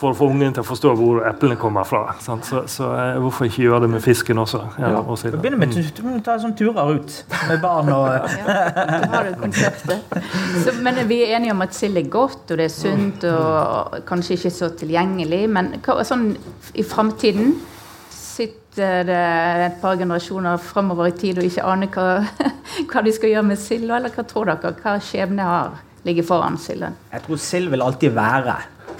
for 0.00 0.14
å 0.14 0.16
få 0.16 0.28
ungen 0.32 0.54
til 0.56 0.62
å 0.64 0.66
forstå 0.66 0.92
hvor 0.96 1.18
eplene 1.28 1.56
kommer 1.60 1.84
fra. 1.88 2.14
Sant? 2.24 2.46
Så, 2.48 2.62
så 2.72 2.86
eh, 2.96 3.18
hvorfor 3.20 3.48
ikke 3.50 3.66
gjøre 3.66 3.82
det 3.84 3.90
med 3.94 4.04
fisken 4.04 4.40
også? 4.40 4.62
Ja, 4.80 4.90
Ja. 4.94 5.00
og 5.04 5.18
med 5.60 5.74
du 5.96 6.02
må 6.06 6.14
ta 6.24 6.38
sånn 6.40 6.54
turer 6.56 6.94
ut 6.96 7.16
med 7.50 7.60
barn 7.60 7.90
og 7.92 8.06
Da 8.40 9.10
har 9.12 9.28
jo 9.28 9.34
konseptet. 9.42 10.14
Så, 10.64 10.72
men 10.82 11.02
vi 11.10 11.20
er 11.26 11.36
enige 11.36 11.52
om 11.52 11.60
at 11.66 11.76
sild 11.76 12.00
er 12.00 12.08
godt, 12.08 12.46
og 12.50 12.56
det 12.60 12.66
er 12.70 12.72
sunt, 12.72 13.24
og 13.28 14.00
kanskje 14.08 14.38
ikke 14.38 14.54
så 14.56 14.70
tilgjengelig. 14.80 15.42
Men 15.52 15.74
hva, 15.84 16.00
sånn 16.08 16.30
i 16.80 16.86
framtiden 16.86 17.54
sitter 18.10 19.04
det 19.04 19.20
et 19.66 19.78
par 19.82 19.98
generasjoner 20.00 20.56
framover 20.62 21.10
i 21.10 21.14
tid 21.18 21.38
og 21.42 21.44
ikke 21.50 21.66
aner 21.66 21.90
hva, 21.92 22.08
hva 22.90 23.04
de 23.04 23.12
skal 23.12 23.34
gjøre 23.34 23.48
med 23.52 23.60
silda, 23.60 23.98
eller 24.00 24.14
hva 24.16 24.24
tror 24.30 24.48
dere? 24.52 24.74
Hva 24.80 24.96
skjebne 25.04 25.46
har 25.52 25.78
ligger 26.06 26.24
foran 26.24 26.56
silden? 26.60 26.94
Jeg 27.12 27.26
tror 27.26 27.40
sild 27.42 27.68
vil 27.74 27.82
alltid 27.84 28.14
være. 28.16 28.54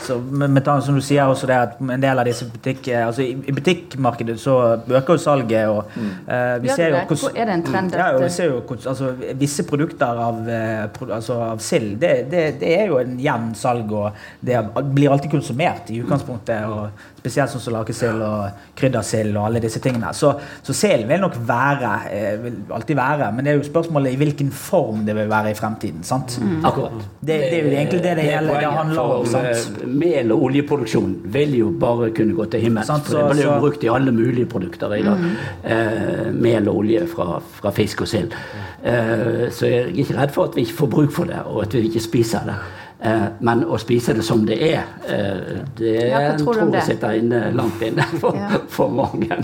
Så 0.06 0.18
med, 0.18 0.50
med 0.50 0.68
som 0.84 0.96
du 0.96 1.02
sier 1.04 1.28
også 1.28 1.48
det 1.50 1.56
at 1.56 1.80
En 1.80 2.02
del 2.02 2.18
av 2.18 2.26
disse 2.28 2.46
butikk, 2.48 2.88
altså 2.94 3.24
i, 3.24 3.32
i 3.48 3.54
butikkmarkedet 3.54 4.36
så 4.40 4.56
øker 4.78 5.16
jo 5.16 5.18
salget. 5.18 5.68
og 5.68 5.90
uh, 6.28 6.62
vi 6.62 6.68
ser 6.68 6.94
jo 6.94 7.02
hos, 7.08 7.24
Er 7.34 7.50
det 7.50 7.54
en 7.58 7.64
trend 7.66 7.94
Ja, 7.96 8.10
vi 8.18 8.30
ser 8.32 8.50
jo 8.52 8.60
hos, 8.68 8.86
altså, 8.86 9.12
Visse 9.40 9.64
produkter 9.68 10.20
av, 10.26 10.42
eh, 10.48 11.06
altså, 11.10 11.38
av 11.52 11.62
sild 11.64 11.98
det, 12.00 12.12
det, 12.30 12.44
det 12.60 12.74
er 12.78 12.90
jo 12.90 12.98
en 13.00 13.16
jevn 13.20 13.54
salg, 13.58 13.92
og 13.92 14.16
det 14.46 14.58
blir 14.94 15.10
alltid 15.12 15.30
konsumert 15.32 15.90
i 15.90 16.00
utgangspunktet. 16.02 16.66
og 16.66 17.20
Spesielt 17.20 17.52
sånn 17.52 17.60
som 17.60 17.74
lakesild 17.74 18.22
og 18.24 18.62
kryddersild 18.78 19.34
og 19.34 19.42
alle 19.44 19.60
disse 19.60 19.80
tingene. 19.84 20.12
Så, 20.16 20.32
så 20.64 20.76
selen 20.76 21.08
vil 21.10 21.20
nok 21.20 21.36
være, 21.46 21.90
eh, 22.08 22.36
vil 22.40 22.56
alltid 22.72 22.96
være, 22.96 23.28
men 23.36 23.44
det 23.44 23.52
er 23.52 23.58
jo 23.58 23.66
spørsmålet 23.68 24.14
i 24.14 24.20
hvilken 24.20 24.52
form 24.56 25.04
det 25.08 25.16
vil 25.18 25.28
være 25.28 25.52
i 25.52 25.58
fremtiden. 25.58 26.04
sant? 26.06 26.38
akkurat. 26.64 26.96
Det, 27.20 27.26
det 27.26 27.58
er 27.58 27.66
jo 27.66 27.74
egentlig 27.74 28.02
det 28.06 28.14
det, 28.16 28.24
gjelder, 28.30 28.60
det 28.60 28.72
handler 28.78 29.00
om. 29.18 29.26
sant? 29.26 29.82
Mel- 29.90 30.32
og 30.32 30.42
oljeproduksjon 30.48 31.14
vil 31.24 31.54
jo 31.58 31.70
bare 31.80 32.10
kunne 32.16 32.34
gå 32.36 32.44
til 32.50 32.60
himmels. 32.60 32.86
Sant, 32.86 33.04
for 33.06 33.18
det 33.18 33.36
blir 33.36 33.44
jo 33.44 33.50
så- 33.54 33.60
brukt 33.60 33.84
i 33.84 33.88
alle 33.88 34.12
mulige 34.12 34.46
produkter 34.46 34.94
i 34.94 35.02
dag. 35.02 35.18
Eh, 35.64 36.32
mel 36.32 36.68
og 36.68 36.76
olje 36.76 37.06
fra, 37.06 37.40
fra 37.60 37.70
fisk 37.70 38.00
og 38.02 38.08
sild. 38.08 38.32
Eh, 38.84 39.48
så 39.50 39.66
jeg 39.66 39.80
er 39.82 39.86
ikke 40.04 40.16
redd 40.20 40.30
for 40.30 40.44
at 40.44 40.54
vi 40.56 40.60
ikke 40.66 40.76
får 40.82 40.90
bruk 40.90 41.10
for 41.12 41.24
det, 41.24 41.40
og 41.46 41.62
at 41.62 41.74
vi 41.74 41.82
ikke 41.88 42.00
spiser 42.00 42.40
det. 42.46 42.54
Eh, 43.02 43.26
men 43.40 43.64
å 43.64 43.78
spise 43.80 44.12
det 44.14 44.24
som 44.24 44.44
det 44.46 44.58
er, 44.74 44.82
eh, 45.08 45.62
det 45.78 45.94
Ja, 46.10 46.36
tror 46.36 46.54
tror 46.54 46.72
jeg 46.74 46.82
sitter 46.82 47.10
inne 47.16 47.50
langt 47.54 47.80
inne 47.82 48.02
for, 48.20 48.34
Ja. 48.36 48.58
for 48.68 48.88
mange. 48.88 49.38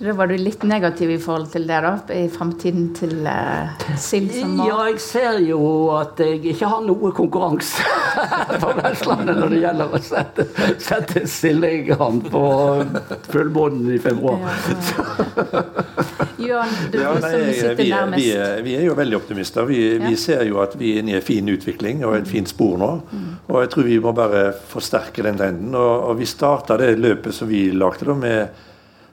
Så 0.00 0.06
da 0.06 0.12
var 0.16 0.30
du 0.30 0.36
litt 0.40 0.62
negativ 0.64 1.10
i 1.12 1.18
forhold 1.20 1.50
til 1.52 1.66
det, 1.68 1.76
da? 1.84 1.90
I 2.16 2.22
framtiden 2.32 2.86
til 2.96 3.18
uh, 3.28 3.68
sild 4.00 4.30
som 4.32 4.54
mat? 4.56 4.70
Ja, 4.70 4.78
jeg 4.88 5.00
ser 5.04 5.34
jo 5.44 5.58
at 5.92 6.22
jeg 6.24 6.38
ikke 6.54 6.70
har 6.72 6.86
noe 6.86 7.10
konkurranse 7.12 7.84
på 8.62 8.70
Vestlandet 8.78 9.36
når 9.36 9.52
det 9.52 9.58
gjelder 9.60 9.92
å 9.92 10.00
sette, 10.00 10.46
sette 10.80 11.26
sildegarn 11.28 12.22
på 12.32 12.40
fullmånen 13.28 13.90
i 13.92 13.98
februar. 14.00 14.40
Jørn, 16.40 16.72
du 16.94 16.96
Ja, 16.96 17.12
nei, 17.20 17.34
som 17.34 17.52
sitter 17.60 17.82
vi, 17.82 17.90
nærmest. 17.92 18.24
vi, 18.24 18.30
er, 18.40 18.64
vi 18.64 18.78
er 18.80 18.88
jo 18.88 18.96
veldig 19.02 19.20
optimister. 19.20 19.68
Vi, 19.68 19.82
Ja. 19.98 20.08
vi 20.08 20.16
ser 20.16 20.46
jo 20.48 20.62
at 20.64 20.78
vi 20.80 20.94
er 20.94 21.02
inne 21.04 21.12
i 21.12 21.18
en 21.20 21.28
fin 21.28 21.52
utvikling 21.52 22.00
og 22.08 22.16
et 22.22 22.32
fint 22.32 22.48
spor 22.48 22.80
nå. 22.80 22.90
Og 23.52 23.60
jeg 23.66 23.74
tror 23.76 23.88
vi 23.92 24.00
må 24.00 24.16
bare 24.16 24.46
forsterke 24.72 25.28
den 25.28 25.36
trenden. 25.44 25.76
Og, 25.76 26.08
og 26.08 26.18
vi 26.24 26.28
starta 26.32 26.80
det 26.80 26.94
løpet 26.96 27.36
som 27.36 27.52
vi 27.52 27.66
lagde 27.76 28.08
da 28.08 28.16
med, 28.16 28.66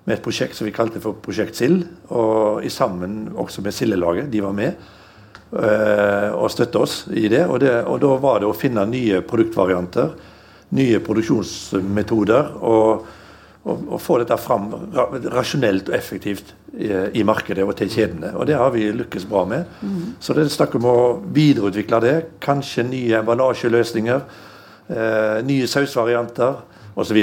med 0.07 0.15
et 0.15 0.23
prosjekt 0.23 0.55
som 0.55 0.67
vi 0.67 0.75
kalte 0.75 1.01
for 1.03 1.19
Prosjekt 1.23 1.59
Sild. 1.59 1.83
Og 2.15 2.63
i 2.63 2.71
sammen 2.71 3.27
også 3.35 3.63
med 3.65 3.75
Sildelaget. 3.75 4.31
De 4.31 4.41
var 4.43 4.55
med 4.55 4.71
eh, 4.71 6.31
og 6.31 6.47
støtta 6.53 6.81
oss 6.85 7.01
i 7.11 7.27
det. 7.31 7.43
Og, 7.45 7.59
det. 7.63 7.75
og 7.83 7.99
da 8.03 8.15
var 8.23 8.41
det 8.41 8.49
å 8.49 8.55
finne 8.55 8.87
nye 8.87 9.21
produktvarianter, 9.27 10.15
nye 10.79 11.03
produksjonsmetoder. 11.03 12.57
og 12.63 13.13
og, 13.67 13.83
og 13.91 14.01
få 14.01 14.19
dette 14.21 14.37
fram 14.39 14.69
rasjonelt 15.33 15.89
og 15.91 15.95
effektivt 15.97 16.53
i, 16.77 16.87
i 17.19 17.23
markedet 17.27 17.65
og 17.65 17.75
til 17.75 17.91
kjedene. 17.91 18.33
Og 18.39 18.47
det 18.49 18.57
har 18.59 18.71
vi 18.71 18.85
lykkes 18.95 19.27
bra 19.29 19.43
med. 19.49 19.67
Så 20.23 20.35
det 20.35 20.45
er 20.45 20.53
snakk 20.53 20.77
om 20.79 20.87
å 20.87 20.97
videreutvikle 21.35 22.01
det. 22.03 22.15
Kanskje 22.43 22.85
nye 22.87 23.19
emballasjeløsninger, 23.19 24.21
eh, 24.87 25.39
nye 25.47 25.67
sausvarianter 25.67 26.61
osv. 26.97 27.19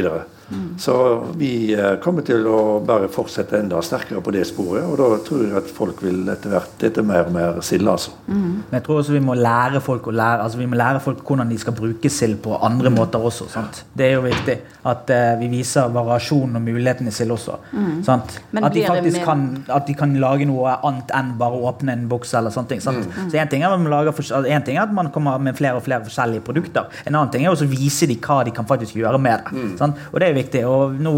Så 0.79 0.95
vi 1.39 1.73
eh, 1.75 1.97
kommer 2.05 2.23
til 2.27 2.45
å 2.47 2.81
bare 2.85 3.09
fortsette 3.13 3.57
enda 3.59 3.81
sterkere 3.83 4.21
på 4.25 4.33
det 4.35 4.45
sporet. 4.47 4.85
Og 4.85 4.99
da 5.01 5.19
tror 5.25 5.45
jeg 5.47 5.57
at 5.57 5.71
folk 5.73 6.03
vil 6.05 6.29
etter 6.29 6.53
hvert 6.53 6.85
ete 6.85 7.03
mer 7.07 7.27
og 7.31 7.33
mer 7.37 7.61
sild, 7.65 7.89
altså. 7.89 8.13
Men 8.29 8.77
jeg 8.79 8.85
tror 8.87 9.01
også 9.01 9.15
vi 9.17 9.23
må 9.25 9.35
lære 9.39 9.81
folk 9.85 10.07
å 10.11 10.15
lære 10.15 10.43
altså 10.45 10.59
vi 10.61 10.67
må 10.71 10.77
lære 10.79 11.01
folk 11.05 11.23
hvordan 11.25 11.49
de 11.51 11.59
skal 11.59 11.75
bruke 11.77 12.11
sild 12.11 12.39
på 12.45 12.59
andre 12.63 12.91
måter 12.93 13.23
også. 13.25 13.49
sant? 13.53 13.85
Det 13.97 14.07
er 14.11 14.15
jo 14.19 14.25
viktig 14.27 14.59
at 14.85 15.11
uh, 15.11 15.39
vi 15.41 15.49
viser 15.49 15.89
variasjonen 15.95 16.59
og 16.61 16.63
muligheten 16.67 17.09
i 17.09 17.15
sild 17.15 17.33
også. 17.33 17.57
sant? 18.05 18.37
At 18.61 18.73
de 18.75 18.85
faktisk 18.85 19.19
mer- 19.19 19.25
kan, 19.25 19.45
at 19.79 19.87
de 19.89 19.95
kan 19.97 20.13
lage 20.21 20.45
noe 20.47 20.75
annet 20.85 21.11
enn 21.17 21.33
bare 21.41 21.57
å 21.57 21.69
åpne 21.71 21.93
en 21.97 22.07
boks 22.11 22.35
eller 22.37 22.53
sånne 22.55 22.69
ting. 22.75 22.81
sant? 22.85 23.09
Så 23.33 23.39
en 23.41 23.49
ting, 23.49 23.65
altså, 23.65 24.45
en 24.45 24.63
ting 24.67 24.77
er 24.77 24.83
at 24.85 24.93
man 24.93 25.09
kommer 25.15 25.39
med 25.41 25.57
flere 25.57 25.79
og 25.81 25.83
flere 25.87 26.05
forskjellige 26.05 26.45
produkter. 26.45 26.91
En 27.07 27.15
annen 27.15 27.31
ting 27.33 27.47
er 27.47 27.51
også 27.55 27.65
å 27.65 27.73
vise 27.73 28.07
dem 28.11 28.21
hva 28.25 28.43
de 28.45 28.51
kan 28.55 28.67
faktisk 28.69 28.95
gjøre 29.01 29.19
med 29.19 29.41
det. 29.51 29.79
sant? 29.81 29.97
Og 30.13 30.21
det 30.21 30.29
er 30.29 30.35
viktig. 30.35 30.44
Og 30.69 30.99
nå 31.01 31.15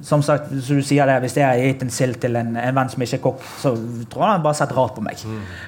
som 0.00 0.22
sagt, 0.22 0.52
som 0.62 0.78
du 0.78 0.82
sier 0.86 1.06
det, 1.10 1.16
Hvis 1.24 1.36
jeg 1.36 1.46
har 1.46 1.58
gitt 1.58 1.80
en 1.82 1.90
sild 1.90 2.20
til 2.22 2.36
en, 2.38 2.52
en 2.56 2.76
venn 2.76 2.90
som 2.90 3.02
ikke 3.02 3.16
er 3.18 3.22
kokk, 3.22 3.46
så 3.58 3.72
tror 4.10 4.24
han 4.24 4.36
han 4.36 4.44
bare 4.44 4.54
sett 4.54 4.74
rart 4.76 4.94
på 4.94 5.02
meg. 5.02 5.24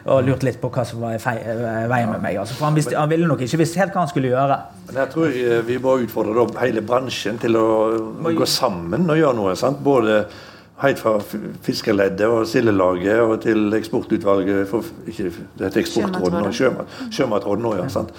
Og 0.06 0.22
lurt 0.26 0.44
litt 0.46 0.60
på 0.62 0.70
hva 0.70 0.84
som 0.86 1.02
var 1.02 1.16
i 1.16 1.18
eh, 1.18 1.88
veien 1.90 2.12
med 2.12 2.22
meg. 2.22 2.38
Altså, 2.38 2.54
for 2.54 2.68
han, 2.68 2.76
visste, 2.78 2.94
han 2.94 3.10
ville 3.10 3.26
nok 3.26 3.42
ikke 3.42 3.58
visst 3.64 3.78
helt 3.80 3.90
hva 3.94 4.04
han 4.04 4.12
skulle 4.12 4.30
gjøre. 4.30 4.60
Men 4.86 5.00
jeg 5.02 5.12
tror 5.14 5.34
vi 5.66 5.80
må 5.82 5.96
utfordre 6.04 6.46
hele 6.62 6.84
bransjen 6.86 7.42
til 7.42 7.58
å 7.58 7.66
gå 8.22 8.46
sammen 8.46 9.10
og 9.10 9.18
gjøre 9.18 9.38
noe. 9.40 9.56
sant? 9.58 9.82
Både 9.82 10.22
helt 10.80 10.98
fra 10.98 11.18
fiskeleddet 11.20 12.00
fiskerleddet 12.00 12.26
og 12.26 12.46
sildelaget 12.46 13.20
og 13.20 13.40
til 13.42 13.72
eksportutvalget 13.74 14.68
for 14.68 14.84
ikke, 15.06 15.30
Det 15.58 15.66
heter 15.66 15.80
Eksportrådet 15.80 16.42
nå. 16.44 16.52
Sjømat, 16.52 17.00
Sjømatrådet 17.10 17.62
nå, 17.62 17.74
ja. 17.76 17.88
sant? 17.88 18.12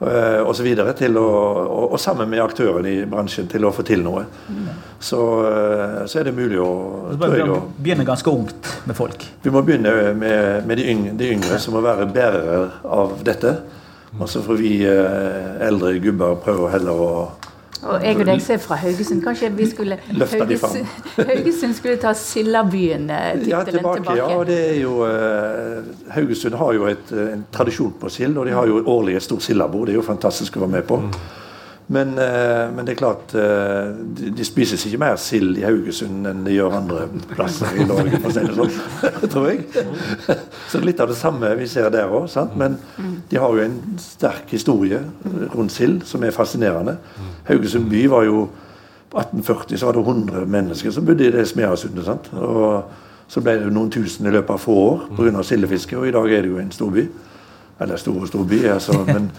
Eh, 0.00 0.40
og 0.40 0.54
så 0.56 0.64
videre 0.64 0.92
til 0.96 1.16
å, 1.16 1.26
og, 1.64 1.92
og 1.92 2.00
sammen 2.00 2.28
med 2.30 2.40
aktørene 2.40 2.90
i 2.90 3.04
bransjen 3.08 3.48
til 3.48 3.64
å 3.64 3.72
få 3.72 3.84
til 3.86 4.02
noe. 4.04 4.24
Så, 4.98 5.20
eh, 5.48 5.98
så 6.06 6.20
er 6.20 6.30
det 6.30 6.36
mulig 6.36 6.60
å, 6.60 6.70
jeg, 7.20 7.48
å 7.48 7.60
Begynne 7.78 8.06
ganske 8.08 8.30
ungt 8.30 8.72
med 8.86 8.96
folk. 8.96 9.26
Vi 9.42 9.52
må 9.52 9.62
begynne 9.62 10.14
med, 10.14 10.66
med 10.66 10.80
de, 10.80 10.88
yngre, 10.92 11.14
de 11.20 11.30
yngre 11.36 11.60
som 11.60 11.76
må 11.76 11.84
være 11.84 12.08
bærere 12.12 12.64
av 12.84 13.18
dette. 13.24 13.58
Og 14.18 14.26
så 14.28 14.42
får 14.42 14.58
vi 14.58 14.80
eh, 14.88 15.66
eldre 15.68 15.94
gubber 16.02 16.40
prøve 16.42 16.72
heller 16.72 17.04
å 17.04 17.12
Og 17.82 18.02
jeg 18.04 18.16
og 18.20 18.26
deg 18.28 18.42
som 18.44 18.54
er 18.54 18.58
fra 18.60 18.76
Haugesund, 18.76 19.22
kanskje 19.24 19.48
vi 19.56 19.66
skulle 19.70 19.96
Løfter 20.12 20.44
de 20.44 20.58
fram. 20.60 20.74
Haugesund, 20.76 21.30
Haugesund 21.30 21.74
skulle 21.78 21.96
ta 22.02 22.12
Sildabyen-tittelen 22.12 23.48
Ja, 23.48 23.62
tilbake. 23.64 23.96
tilbake, 24.02 24.16
ja. 24.18 24.26
Og 24.36 24.46
det 24.46 24.58
er 24.70 24.80
jo 24.82 24.96
eh, 25.06 25.82
Haugesund 26.14 26.54
har 26.60 26.72
jo 26.76 26.86
et, 26.90 27.12
eh, 27.12 27.32
en 27.38 27.46
tradisjon 27.52 27.94
på 28.00 28.08
sild, 28.12 28.36
og 28.38 28.46
de 28.46 28.52
har 28.52 28.66
jo 28.66 28.82
årlig 28.84 29.16
et 29.16 29.22
stort 29.22 29.42
sildabord. 29.42 29.86
Det 29.88 29.94
er 29.94 30.00
jo 30.02 30.06
fantastisk 30.06 30.56
å 30.56 30.66
være 30.66 30.74
med 30.76 30.82
på. 30.90 31.00
Men, 31.90 32.12
eh, 32.22 32.68
men 32.70 32.86
det 32.86 32.92
er 32.92 32.98
klart 33.00 33.32
eh, 33.34 33.88
de, 34.14 34.44
spises 34.46 34.84
ikke 34.86 35.00
mer 35.02 35.16
sild 35.18 35.56
i 35.58 35.64
Haugesund 35.66 36.28
enn 36.30 36.44
de 36.46 36.54
gjør 36.54 36.76
andre 36.78 37.08
plasser 37.32 37.80
i 37.82 37.86
Norge, 37.88 38.20
for 38.20 38.30
å 38.30 38.34
si 38.36 38.44
det 38.46 38.54
sånn. 38.54 38.76
tror 39.32 39.48
jeg. 39.50 39.64
Så 40.70 40.78
litt 40.84 41.02
av 41.02 41.10
det 41.10 41.18
samme 41.18 41.50
vi 41.58 41.66
ser 41.70 41.90
der 41.90 42.14
òg. 42.14 42.30
Men 42.60 42.78
de 43.30 43.40
har 43.42 43.56
jo 43.56 43.64
en 43.64 43.78
sterk 43.98 44.54
historie 44.54 45.02
rundt 45.56 45.74
sild 45.74 46.06
som 46.06 46.22
er 46.22 46.36
fascinerende. 46.36 46.94
Haugesund 47.50 47.90
by 47.90 48.04
var 48.14 48.28
jo 48.28 48.44
på 49.10 49.18
1840 49.18 49.78
så 49.80 49.86
var 49.86 49.98
det 49.98 50.00
100 50.06 50.46
mennesker 50.46 50.94
som 50.94 51.06
bodde 51.06 51.26
i 51.26 51.32
det 51.34 51.48
Smeasundet. 51.50 52.30
Og 52.38 52.84
så 53.30 53.42
ble 53.42 53.56
det 53.58 53.72
noen 53.74 53.90
tusen 53.90 54.26
i 54.26 54.34
løpet 54.34 54.54
av 54.54 54.62
få 54.62 54.76
år 54.84 55.02
pga. 55.16 55.42
sildefiske, 55.42 55.98
og 55.98 56.06
i 56.06 56.14
dag 56.14 56.32
er 56.32 56.46
det 56.46 56.54
jo 56.54 56.62
en 56.62 56.70
storby. 56.70 57.08
Eller 57.80 57.96
stor 57.96 58.20
og 58.20 58.28
storby, 58.28 58.62
altså, 58.68 59.02
men 59.06 59.30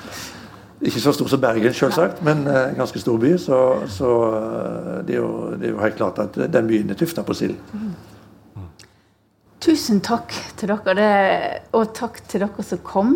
ikke 0.81 1.01
så 1.01 1.13
stor 1.13 1.27
som 1.29 1.41
Bergen, 1.41 1.73
selvsagt, 1.77 2.23
men 2.25 2.45
en 2.49 2.77
ganske 2.77 2.99
stor 2.99 3.19
by. 3.21 3.35
Så, 3.37 3.57
så 3.91 4.13
eh, 4.33 4.95
det, 5.05 5.15
er 5.15 5.19
jo, 5.19 5.33
det 5.53 5.69
er 5.69 5.75
jo 5.75 5.83
helt 5.83 5.99
klart 5.99 6.21
at 6.23 6.39
den 6.53 6.69
byen 6.69 6.89
er 6.89 6.97
tufta 6.97 7.25
på 7.25 7.35
sild. 7.37 7.59
Tusen 9.61 10.01
takk 10.01 10.33
til 10.57 10.71
dere, 10.71 10.95
det, 10.97 11.11
og 11.77 11.93
takk 11.93 12.23
til 12.29 12.41
dere 12.41 12.65
som 12.65 12.81
kom. 12.85 13.13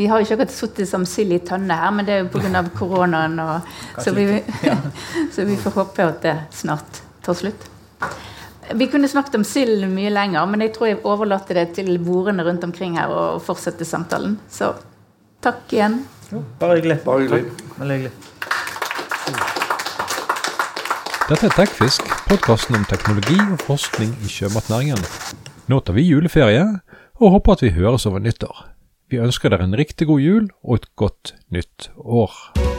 Vi 0.00 0.08
har 0.10 0.18
jo 0.18 0.26
ikke 0.26 0.40
akkurat 0.40 0.54
sittet 0.54 0.90
som 0.90 1.04
sild 1.06 1.36
i 1.36 1.38
tønne 1.46 1.76
her, 1.78 1.92
men 1.94 2.08
det 2.08 2.16
er 2.16 2.24
jo 2.24 2.32
pga. 2.32 2.64
koronaen. 2.74 3.38
Og, 3.38 3.68
så, 4.02 4.14
vi, 4.16 4.40
så 5.34 5.46
vi 5.46 5.58
får 5.60 5.76
håpe 5.76 6.08
at 6.08 6.24
det 6.24 6.34
snart 6.56 7.02
tar 7.22 7.38
slutt. 7.38 7.68
Vi 8.72 8.88
kunne 8.90 9.10
snakket 9.10 9.36
om 9.38 9.44
sild 9.46 9.84
mye 9.92 10.10
lenger, 10.10 10.48
men 10.50 10.64
jeg 10.64 10.72
tror 10.74 10.88
jeg 10.88 11.02
overlater 11.06 11.60
det 11.60 11.68
til 11.78 11.94
bordene 12.02 12.42
rundt 12.46 12.64
omkring 12.66 12.96
her 12.98 13.12
og 13.12 13.42
fortsette 13.46 13.86
samtalen. 13.86 14.40
Så 14.50 14.72
takk 15.44 15.70
igjen. 15.70 16.00
Bare 16.60 16.78
hyggelig. 16.78 16.98
Bare 17.04 17.20
hyggelig. 17.20 17.44
Veldig 17.78 17.96
hyggelig. 17.96 18.12
Dette 21.28 21.46
er 21.48 21.54
Tekfisk, 21.56 22.08
podkasten 22.28 22.76
om 22.76 22.84
teknologi 22.88 23.38
og 23.40 23.60
forskning 23.66 24.10
i 24.24 24.32
sjømatnæringen. 24.32 25.00
Nå 25.70 25.78
tar 25.80 25.96
vi 25.96 26.08
juleferie, 26.08 26.66
og 27.20 27.36
håper 27.36 27.56
at 27.56 27.64
vi 27.64 27.74
høres 27.76 28.08
over 28.10 28.24
nyttår. 28.24 28.66
Vi 29.12 29.20
ønsker 29.22 29.52
dere 29.52 29.68
en 29.68 29.76
riktig 29.78 30.08
god 30.08 30.20
jul 30.24 30.50
og 30.64 30.80
et 30.80 30.90
godt 30.96 31.34
nytt 31.52 31.90
år. 32.00 32.71